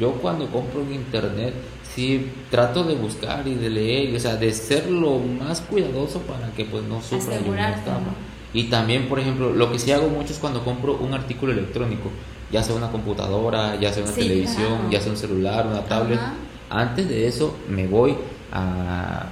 [0.00, 1.52] Yo cuando compro en internet,
[1.94, 6.50] sí trato de buscar y de leer, o sea, de ser lo más cuidadoso para
[6.52, 8.12] que pues no sufra ninguna estafa.
[8.54, 12.10] Y también, por ejemplo, lo que sí hago mucho es cuando compro un artículo electrónico,
[12.50, 16.20] ya sea una computadora, ya sea una televisión, ya sea un celular, una tablet.
[16.68, 18.14] Antes de eso me voy
[18.52, 19.26] a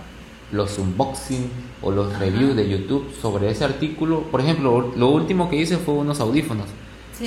[0.53, 1.51] los unboxing
[1.83, 4.23] o los reviews de YouTube sobre ese artículo.
[4.23, 6.67] Por ejemplo, lo último que hice fue unos audífonos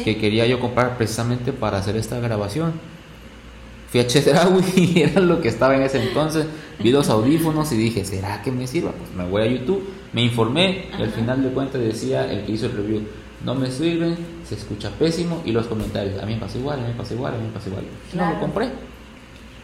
[0.04, 2.74] que quería yo comprar precisamente para hacer esta grabación.
[3.94, 6.48] Fui a Chedraui y era lo que estaba en ese entonces.
[6.80, 8.91] Vi los audífonos y dije, ¿será que me sirva?
[8.91, 12.54] Pues me voy a YouTube, me informé y al final de cuentas decía el que
[12.54, 13.04] hizo el review,
[13.46, 14.18] no me sirven,
[14.50, 17.14] se escucha pésimo y los comentarios, a mí me pasa igual, a mí me pasa
[17.14, 17.84] igual, a mí me pasa igual.
[18.14, 18.70] No lo compré.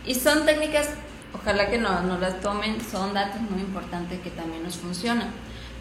[0.06, 0.92] Y son técnicas
[1.34, 5.30] ojalá que no, no las tomen, son datos muy importantes que también nos funcionan.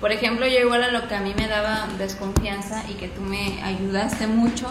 [0.00, 3.20] Por ejemplo, yo igual a lo que a mí me daba desconfianza y que tú
[3.20, 4.68] me ayudaste mucho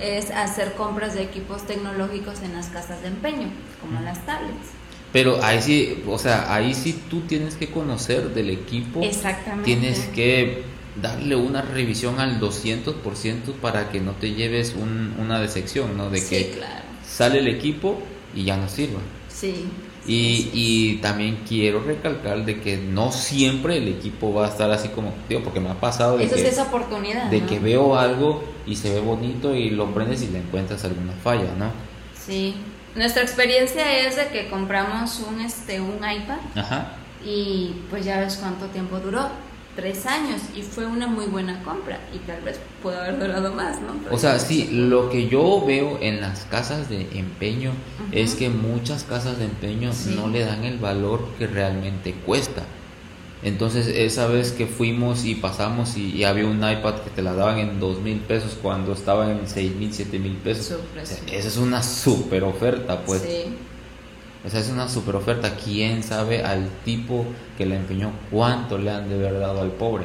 [0.00, 3.48] es hacer compras de equipos tecnológicos en las casas de empeño,
[3.80, 4.70] como las tablets.
[5.12, 9.00] Pero ahí sí, o sea, ahí sí tú tienes que conocer del equipo.
[9.00, 9.64] Exactamente.
[9.64, 10.64] Tienes que
[11.00, 16.10] darle una revisión al 200% para que no te lleves una decepción, ¿no?
[16.10, 16.60] De que
[17.06, 18.02] sale el equipo
[18.34, 18.98] y ya no sirva.
[19.28, 19.66] Sí.
[20.06, 24.88] Y, y, también quiero recalcar de que no siempre el equipo va a estar así
[24.88, 28.76] como, porque me ha pasado de, que, es esa oportunidad, de que veo algo y
[28.76, 31.70] se ve bonito y lo prendes y le encuentras alguna falla, ¿no?
[32.26, 32.54] Sí.
[32.94, 36.92] Nuestra experiencia es de que compramos un este un iPad Ajá.
[37.24, 39.28] y pues ya ves cuánto tiempo duró
[39.76, 43.78] tres años y fue una muy buena compra y tal vez pudo haber durado más,
[43.80, 43.94] ¿no?
[44.10, 47.72] o sea, sí, lo que yo veo en las casas de empeño
[48.12, 52.62] es que muchas casas de empeño no le dan el valor que realmente cuesta.
[53.42, 57.58] Entonces, esa vez que fuimos y pasamos y, había un iPad que te la daban
[57.58, 60.78] en dos mil pesos cuando estaba en seis mil, siete mil pesos.
[61.30, 63.20] esa es una super oferta, pues.
[63.20, 63.54] Sí.
[64.46, 65.56] O sea, es una super oferta.
[65.56, 67.24] ¿Quién sabe al tipo
[67.56, 70.04] que le empeñó cuánto le han de haber dado al pobre?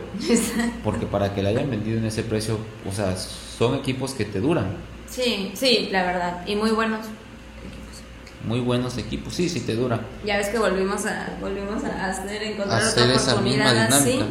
[0.83, 2.57] Porque para que le hayan vendido en ese precio,
[2.89, 4.77] o sea, son equipos que te duran.
[5.09, 6.47] Sí, sí, la verdad.
[6.47, 8.45] Y muy buenos equipos.
[8.45, 10.01] Muy buenos equipos, sí, sí te duran.
[10.25, 14.21] Ya ves que volvimos a, volvimos a hacer, encontrar otra oportunidad así.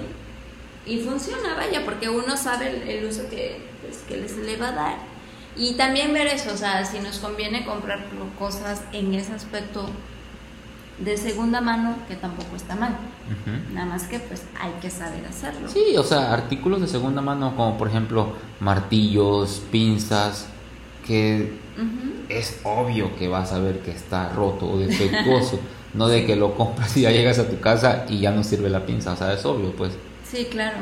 [0.87, 4.73] Y funciona, vaya, porque uno sabe el, uso que, pues, que les le va a
[4.73, 5.18] dar.
[5.59, 8.07] Y también ver eso, o sea, si nos conviene comprar
[8.39, 9.91] cosas en ese aspecto
[10.99, 12.97] de segunda mano, que tampoco está mal.
[13.73, 15.69] Nada más que pues hay que saber hacerlo.
[15.69, 20.47] Sí, o sea, artículos de segunda mano como por ejemplo martillos, pinzas,
[21.07, 21.59] que
[22.29, 25.59] es obvio que vas a ver que está roto o defectuoso,
[25.95, 28.71] no de que lo compras y ya llegas a tu casa y ya no sirve
[28.71, 29.93] la pinza, o sea, es obvio pues.
[30.25, 30.77] Sí, claro.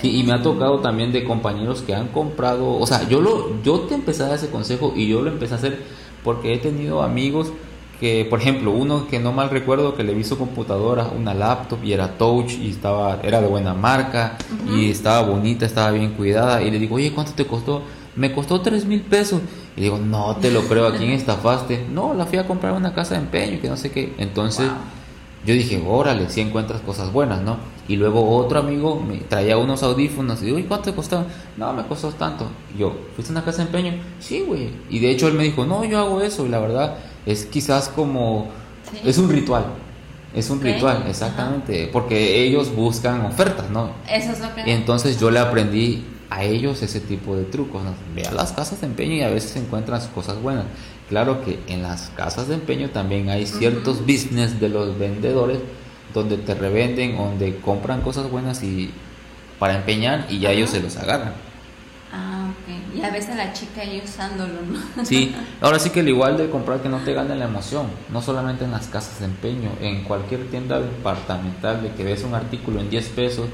[0.00, 3.62] Sí, y me ha tocado también de compañeros que han comprado, o sea, yo lo
[3.62, 5.82] yo te empecé a dar ese consejo y yo lo empecé a hacer
[6.24, 7.52] porque he tenido amigos
[8.00, 11.84] que, por ejemplo, uno que no mal recuerdo que le vi su computadora, una laptop
[11.84, 14.38] y era touch y estaba era de buena marca
[14.68, 17.82] y estaba bonita, estaba bien cuidada y le digo, "Oye, ¿cuánto te costó?"
[18.16, 19.40] Me costó tres mil pesos.
[19.76, 21.86] Y digo, no te lo creo, ¿a quién estafaste?
[21.92, 24.12] No, la fui a comprar una casa de empeño, que no sé qué.
[24.18, 24.68] Entonces,
[25.46, 27.56] yo dije, órale, si encuentras cosas buenas, ¿no?
[27.88, 31.26] Y luego otro amigo me traía unos audífonos y digo, ¿y cuánto te costaron?
[31.56, 32.46] No, me costó tanto.
[32.74, 33.94] Y yo, ¿fuiste a una casa de empeño?
[34.20, 34.70] Sí, güey.
[34.88, 36.46] Y de hecho él me dijo, no, yo hago eso.
[36.46, 38.48] Y la verdad es quizás como,
[39.04, 39.64] es un ritual.
[40.34, 41.90] Es un ritual, exactamente.
[41.92, 43.90] Porque ellos buscan ofertas, ¿no?
[44.08, 44.62] Eso es lo que...
[44.66, 47.82] Y entonces yo le aprendí a ellos ese tipo de trucos.
[47.82, 47.92] ¿no?
[48.14, 50.64] Ve a las casas de empeño y a veces encuentran cosas buenas.
[51.08, 55.58] Claro que en las casas de empeño también hay ciertos business de los vendedores
[56.12, 58.90] donde te revenden, donde compran cosas buenas y
[59.58, 61.32] para empeñar y ya ellos se los agarran.
[62.12, 62.98] Ah, ok.
[62.98, 65.04] Y a veces la chica ahí usándolo, ¿no?
[65.04, 68.20] Sí, ahora sí que el igual de comprar que no te gane la emoción, no
[68.20, 72.80] solamente en las casas de empeño, en cualquier tienda departamental de que ves un artículo
[72.80, 73.48] en 10 pesos,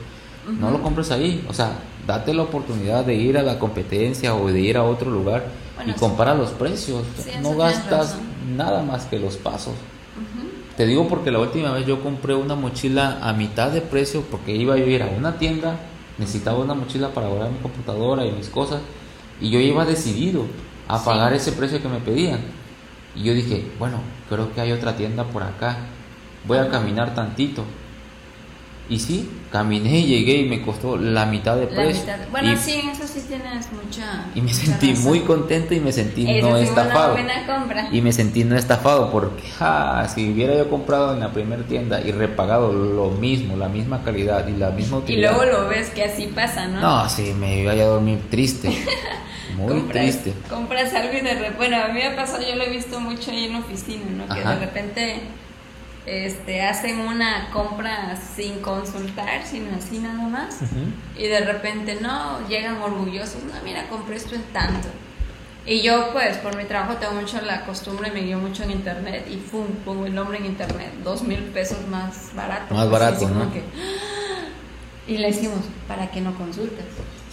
[0.58, 1.72] no lo compres ahí, o sea,
[2.06, 5.44] date la oportunidad de ir a la competencia o de ir a otro lugar
[5.86, 7.04] y compara los precios.
[7.42, 8.16] no gastas
[8.56, 9.74] nada más que los pasos.
[10.78, 14.54] Te digo porque la última vez yo compré una mochila a mitad de precio porque
[14.54, 15.80] iba a ir a una tienda,
[16.18, 18.80] necesitaba una mochila para guardar mi computadora y mis cosas
[19.40, 20.44] y yo iba decidido
[20.86, 22.38] a pagar ese precio que me pedían.
[23.16, 23.98] Y yo dije, bueno,
[24.28, 25.78] creo que hay otra tienda por acá,
[26.46, 27.64] voy a caminar tantito.
[28.90, 32.04] Y sí, caminé y llegué y me costó la mitad de precio.
[32.30, 34.24] Bueno, sí, en eso sí tienes mucha.
[34.34, 37.16] Y me sentí muy contento y me sentí no estafado.
[37.92, 39.42] Y me sentí no estafado porque,
[40.14, 44.48] si hubiera yo comprado en la primera tienda y repagado lo mismo, la misma calidad
[44.48, 45.32] y la misma utilidad.
[45.32, 46.80] Y luego lo ves que así pasa, ¿no?
[46.80, 48.70] No, sí, me iba a dormir triste.
[49.56, 50.34] Muy compras, triste.
[50.48, 53.32] Compras algo y de repente, bueno, a mí me pasó, yo lo he visto mucho
[53.32, 54.32] ahí en oficina, ¿no?
[54.32, 54.54] Que Ajá.
[54.54, 55.20] de repente
[56.08, 60.58] este, hacen una compra sin consultar, sino así nada más.
[61.18, 64.88] Y de repente, no, llegan orgullosos, no, mira, compré esto en tanto.
[65.66, 69.26] Y yo, pues, por mi trabajo tengo mucho la costumbre, me guío mucho en internet
[69.30, 69.66] y ¡fum!
[69.84, 72.74] pongo el nombre en internet, dos mil pesos más barato.
[72.74, 73.52] Más barato, así ¿no?
[73.52, 74.48] que, ¡ah!
[75.06, 76.86] y le decimos, ¿para qué no consultas?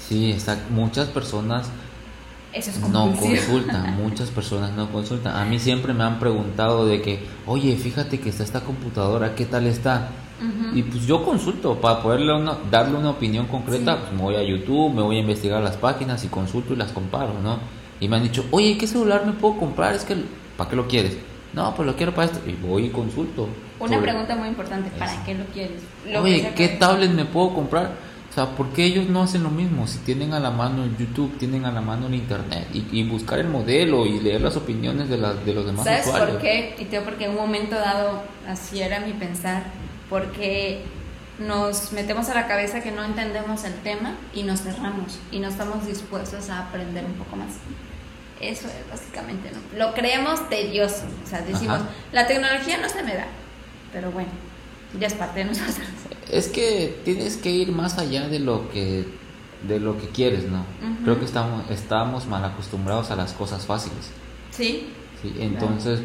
[0.06, 1.68] Sí, está, muchas personas
[2.56, 5.36] Eso es no consultan, muchas personas no consultan.
[5.36, 9.46] A mí siempre me han preguntado de que, oye, fíjate que está esta computadora, ¿qué
[9.46, 10.10] tal está?
[10.74, 14.00] Y pues yo consulto para poderle una- darle una opinión concreta, Sí.
[14.02, 16.92] pues me voy a YouTube, me voy a investigar las páginas y consulto y las
[16.92, 17.60] comparo, ¿no?
[18.00, 19.94] Y me han dicho, oye, ¿qué celular me puedo comprar?
[19.96, 20.16] Es que,
[20.58, 21.18] ¿para qué lo quieres?
[21.54, 22.40] No, pues lo quiero para esto.
[22.46, 23.48] Y voy y consulto.
[23.80, 25.22] Una sobre- pregunta muy importante, ¿para Eso.
[25.26, 25.82] qué lo quieres?
[26.10, 27.92] Lo Oye, ¿qué tablet me puedo comprar?
[28.36, 29.88] O sea, ¿por qué ellos no hacen lo mismo?
[29.88, 33.08] Si tienen a la mano el YouTube, tienen a la mano el Internet y, y
[33.08, 36.32] buscar el modelo y leer las opiniones de, las de los demás ¿Sabes usuarios.
[36.32, 36.76] por qué?
[36.78, 39.64] Y te digo porque en un momento dado así era mi pensar,
[40.10, 40.82] porque
[41.40, 45.48] nos metemos a la cabeza que no entendemos el tema y nos cerramos y no
[45.48, 47.54] estamos dispuestos a aprender un poco más.
[48.42, 49.80] Eso es básicamente, ¿no?
[49.80, 51.88] Lo creemos tedioso, o sea, decimos, Ajá.
[52.12, 53.28] la tecnología no se me da,
[53.94, 54.32] pero bueno,
[55.00, 55.76] ya es parte de nosotros.
[56.32, 59.06] Es que tienes que ir más allá de lo que
[59.68, 60.66] de lo que quieres, ¿no?
[61.04, 64.12] Creo que estamos estamos mal acostumbrados a las cosas fáciles.
[64.52, 64.88] ¿Sí?
[65.22, 65.36] ¿sí?
[65.40, 66.02] Entonces,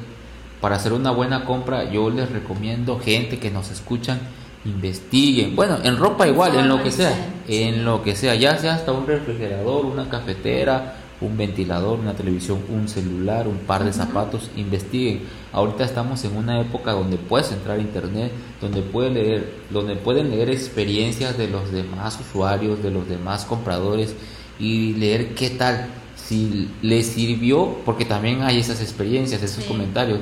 [0.61, 4.21] para hacer una buena compra, yo les recomiendo gente que nos escuchan
[4.65, 5.57] investiguen.
[5.57, 7.13] Bueno, en ropa igual, en lo que sea,
[7.47, 7.63] Sí.
[7.63, 12.61] en lo que sea, ya sea hasta un refrigerador, una cafetera, un ventilador, una televisión,
[12.71, 15.23] un celular, un par de zapatos, investiguen.
[15.53, 20.31] Ahorita estamos en una época donde puedes entrar a internet, donde pueden leer, donde pueden
[20.31, 24.15] leer experiencias de los demás usuarios, de los demás compradores
[24.59, 29.69] y leer qué tal si les sirvió, porque también hay esas experiencias, esos Sí.
[29.69, 30.21] comentarios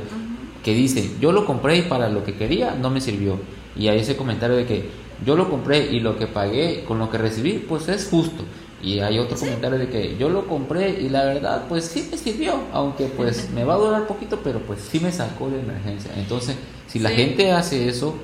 [0.64, 3.38] que dicen, yo lo compré y para lo que quería no me sirvió.
[3.76, 4.88] Y hay ese comentario de que
[5.24, 8.44] yo lo compré y lo que pagué con lo que recibí, pues es justo.
[8.82, 9.44] Y hay otro Sí.
[9.46, 13.50] comentario de que yo lo compré y la verdad, pues sí me sirvió, aunque pues
[13.50, 16.12] me va a durar poquito, pero pues sí me sacó de emergencia.
[16.16, 16.56] Entonces,
[16.86, 17.16] si la Sí.
[17.16, 18.16] gente hace eso,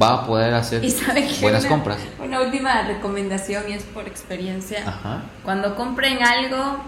[0.00, 1.34] va a poder hacer ¿Y sabe qué?
[1.40, 1.98] buenas Una- compras.
[2.24, 4.82] Una última recomendación y es por experiencia.
[4.88, 5.22] Ajá.
[5.44, 6.78] Cuando compren algo,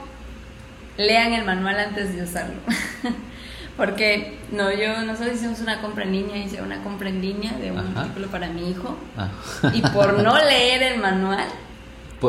[0.97, 2.57] lean el manual antes de usarlo.
[3.77, 7.71] Porque no, yo nosotros hicimos una compra en línea, hice una compra en línea de
[7.73, 9.29] un artículo para mi hijo Ah.
[9.73, 11.47] y por no leer el manual,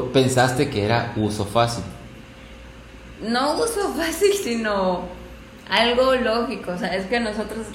[0.01, 1.83] Pensaste que era uso fácil.
[3.21, 5.01] no uso fácil, sino
[5.69, 7.65] algo lógico, o sea, es que nosotros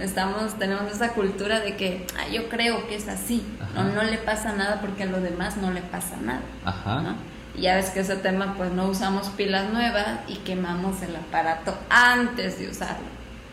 [0.00, 3.82] estamos tenemos esa cultura de que "Ah, yo creo que es así, Ajá.
[3.82, 6.40] no, no le pasa nada porque a los demás no le pasa nada.
[6.64, 7.00] Ajá.
[7.00, 7.14] ¿no?
[7.56, 11.74] Y ya ves que ese tema, pues no usamos pilas nuevas y quemamos el aparato
[11.90, 13.04] antes de usarlo.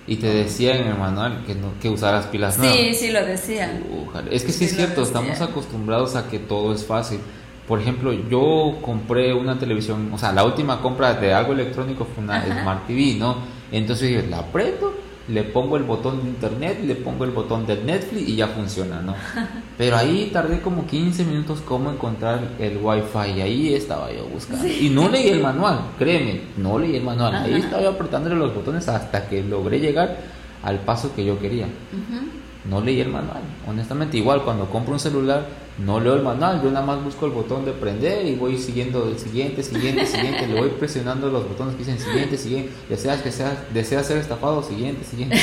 [0.07, 2.75] Y te decía en el manual que, no, que usaras pilas nuevas.
[2.77, 3.83] Sí, sí lo decían.
[4.07, 4.29] Ojalá.
[4.31, 7.19] Es que sí, Sí es cierto, estamos acostumbrados a que todo es fácil.
[7.69, 12.23] Por ejemplo, yo compré una televisión, o sea, la última compra de algo electrónico fue
[12.23, 12.61] una Ajá.
[12.63, 13.37] Smart TV, ¿no?
[13.71, 14.91] Entonces yo la aprieto,
[15.27, 19.01] le pongo el botón de internet, le pongo el botón del Netflix y ya funciona,
[19.03, 19.13] ¿no?
[19.77, 24.65] Pero ahí tardé como 15 minutos cómo encontrar el Wi-Fi y ahí estaba yo buscando.
[24.67, 27.35] Y no leí el manual, créeme, no leí el manual.
[27.35, 27.59] Ahí Ajá.
[27.65, 30.17] estaba yo apretándole los botones hasta que logré llegar
[30.63, 32.25] al paso que yo quería Ujú.
[32.69, 33.41] No leí el manual.
[33.67, 35.47] Honestamente, igual cuando compro un celular,
[35.79, 36.61] no leo el manual.
[36.61, 40.45] Yo nada más busco el botón de prender y voy siguiendo el siguiente, siguiente, siguiente.
[40.47, 42.71] Le voy presionando los botones que dicen siguiente, siguiente.
[42.87, 45.39] Deseas que sea, desea ser estafado, siguiente, siguiente.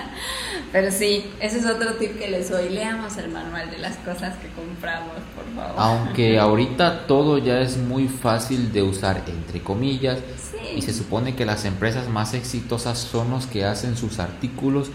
[0.72, 2.68] Pero sí, ese es otro tip que les doy.
[2.68, 5.74] Leamos el manual de las cosas que compramos, por favor.
[5.76, 10.18] Aunque ahorita todo ya es muy fácil de usar, entre comillas.
[10.36, 10.76] Sí.
[10.76, 14.90] Y se supone que las empresas más exitosas son los que hacen sus artículos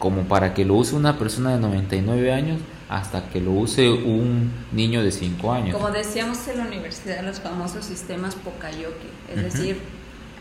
[0.00, 4.50] como para que lo use una persona de 99 años hasta que lo use un
[4.72, 5.76] niño de 5 años.
[5.76, 8.96] Como decíamos en la universidad, los famosos sistemas Pokayoke,
[9.28, 9.42] es Ujú.
[9.44, 9.78] decir,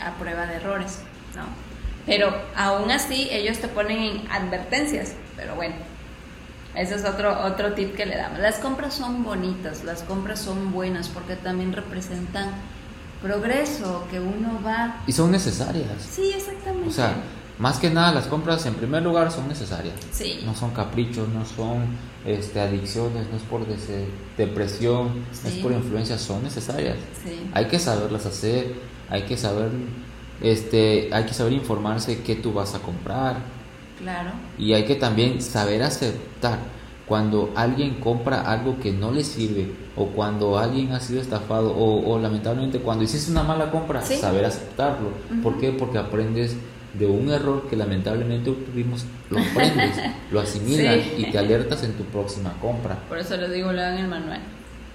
[0.03, 0.99] a prueba de errores,
[1.35, 1.43] ¿no?
[2.05, 5.75] Pero aún así ellos te ponen en advertencias, pero bueno,
[6.73, 8.39] ese es otro, otro tip que le damos.
[8.39, 12.49] Las compras son bonitas, las compras son buenas porque también representan
[13.21, 15.01] progreso, que uno va...
[15.05, 15.89] Y son necesarias.
[16.09, 16.87] Sí, exactamente.
[16.87, 17.15] O sea,
[17.59, 19.95] más que nada las compras en primer lugar son necesarias.
[20.11, 20.39] sí.
[20.45, 21.85] No son caprichos, no son
[22.25, 23.61] este, adicciones, no es por
[24.37, 25.07] depresión,
[25.43, 25.59] no es Sí.
[25.61, 26.95] por influencia, son necesarias.
[27.23, 27.49] Sí.
[27.53, 28.73] Hay que saberlas hacer,
[29.09, 29.69] hay que saber,
[30.41, 33.37] este, hay que saber informarse qué tú vas a comprar
[33.99, 34.31] Claro.
[34.57, 36.59] y hay que también saber aceptar
[37.05, 42.19] cuando alguien compra algo que no le sirve o cuando alguien ha sido estafado o,
[42.19, 45.09] lamentablemente cuando hiciste una mala compra, saber aceptarlo.
[45.41, 45.71] ¿Por qué?
[45.71, 46.55] Porque aprendes
[46.99, 49.95] de un error que lamentablemente tuvimos, lo aprendes,
[50.31, 52.95] lo asimilas y te alertas en tu próxima compra.
[53.07, 54.41] Por eso les digo, lean el manual.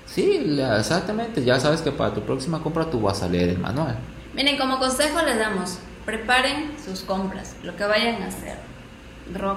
[0.06, 3.96] Sí, exactamente, ya sabes que para tu próxima compra tú vas a leer el manual.
[4.34, 8.58] Miren, como consejo les damos, preparen sus compras, lo que vayan a hacer.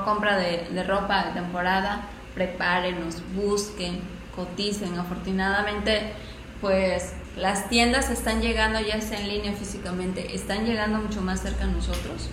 [0.06, 4.00] compra de, de ropa de temporada, prepárenos, busquen,
[4.36, 4.98] coticen.
[4.98, 6.14] Afortunadamente,
[6.62, 11.66] pues las tiendas están llegando, ya sea en línea físicamente, están llegando mucho más cerca
[11.66, 12.30] a nosotros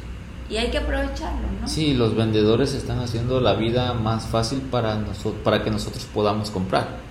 [0.48, 1.68] y hay que aprovecharlo, ¿no?
[1.68, 6.50] Sí, los vendedores están haciendo la vida más fácil para, nosotros, para que nosotros podamos
[6.50, 7.04] comprar.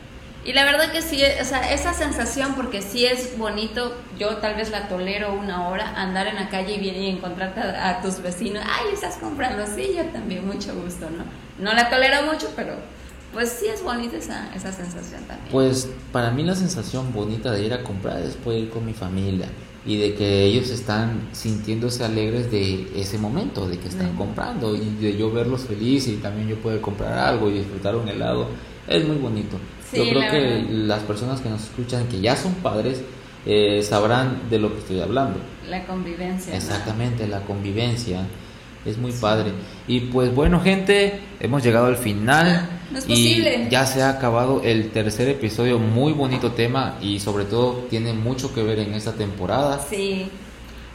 [0.45, 4.55] Y la verdad que sí, o sea, esa sensación, porque sí es bonito, yo tal
[4.55, 8.61] vez la tolero una hora, andar en la calle y, y encontrarte a, tus vecinos,
[8.65, 11.23] ay, estás comprando, sí, yo también, mucho gusto, ¿no?
[11.59, 12.75] No la tolero mucho, pero
[13.33, 15.51] pues sí es bonita esa, esa sensación también.
[15.51, 18.93] Pues para mí la sensación bonita de ir a comprar es poder ir con mi
[18.93, 19.47] familia
[19.85, 24.95] y de que ellos están sintiéndose alegres de ese momento, de que están comprando y
[25.01, 28.47] de yo verlos felices y también yo poder comprar algo y disfrutar un helado,
[28.87, 29.57] es muy bonito.
[29.91, 33.01] Yo creo que las personas que nos escuchan, que ya son padres,
[33.45, 35.37] eh, sabrán de lo que estoy hablando.
[35.69, 36.55] La convivencia.
[36.55, 38.25] Exactamente, la convivencia.
[38.85, 39.51] Es muy padre.
[39.87, 42.69] Y pues bueno, gente, hemos llegado al final.
[42.91, 45.79] No es y ya se ha acabado el tercer episodio.
[45.79, 49.79] Muy bonito tema y sobre todo tiene mucho que ver en esta temporada.
[49.89, 50.29] Sí.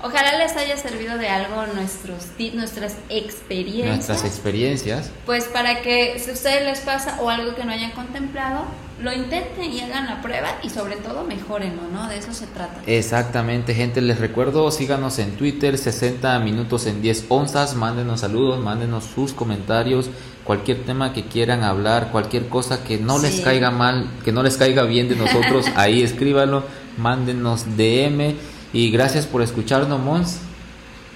[0.00, 3.96] Ojalá les haya servido de algo nuestros tips, nuestras experiencias.
[3.96, 5.10] Nuestras experiencias.
[5.26, 8.66] Pues para que si a ustedes les pasa o algo que no hayan contemplado,
[9.00, 12.08] lo intenten y hagan la prueba y sobre todo mejorenlo, ¿no?
[12.08, 12.80] De eso se trata.
[12.86, 14.00] Exactamente, gente.
[14.00, 17.74] Les recuerdo, síganos en Twitter, 60 minutos en 10 onzas.
[17.74, 20.10] Mándenos saludos, mándenos sus comentarios,
[20.44, 24.56] cualquier tema que quieran hablar, cualquier cosa que no les caiga mal, que no les
[24.56, 26.64] caiga bien de nosotros, ahí escríbanlo,
[26.96, 28.34] mándenos DM
[28.72, 30.40] y gracias por escucharnos, Mons.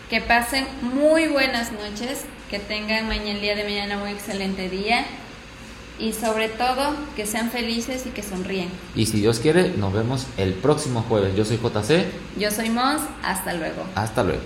[0.09, 5.07] Que pasen muy buenas noches, que tengan mañana el día de mañana un excelente día
[5.99, 8.69] y sobre todo que sean felices y que sonríen.
[8.95, 11.35] Y si Dios quiere, nos vemos el próximo jueves.
[11.37, 12.07] Yo soy JC.
[12.39, 13.03] Yo soy Mons.
[13.23, 13.85] Hasta luego.
[13.95, 14.43] Hasta luego.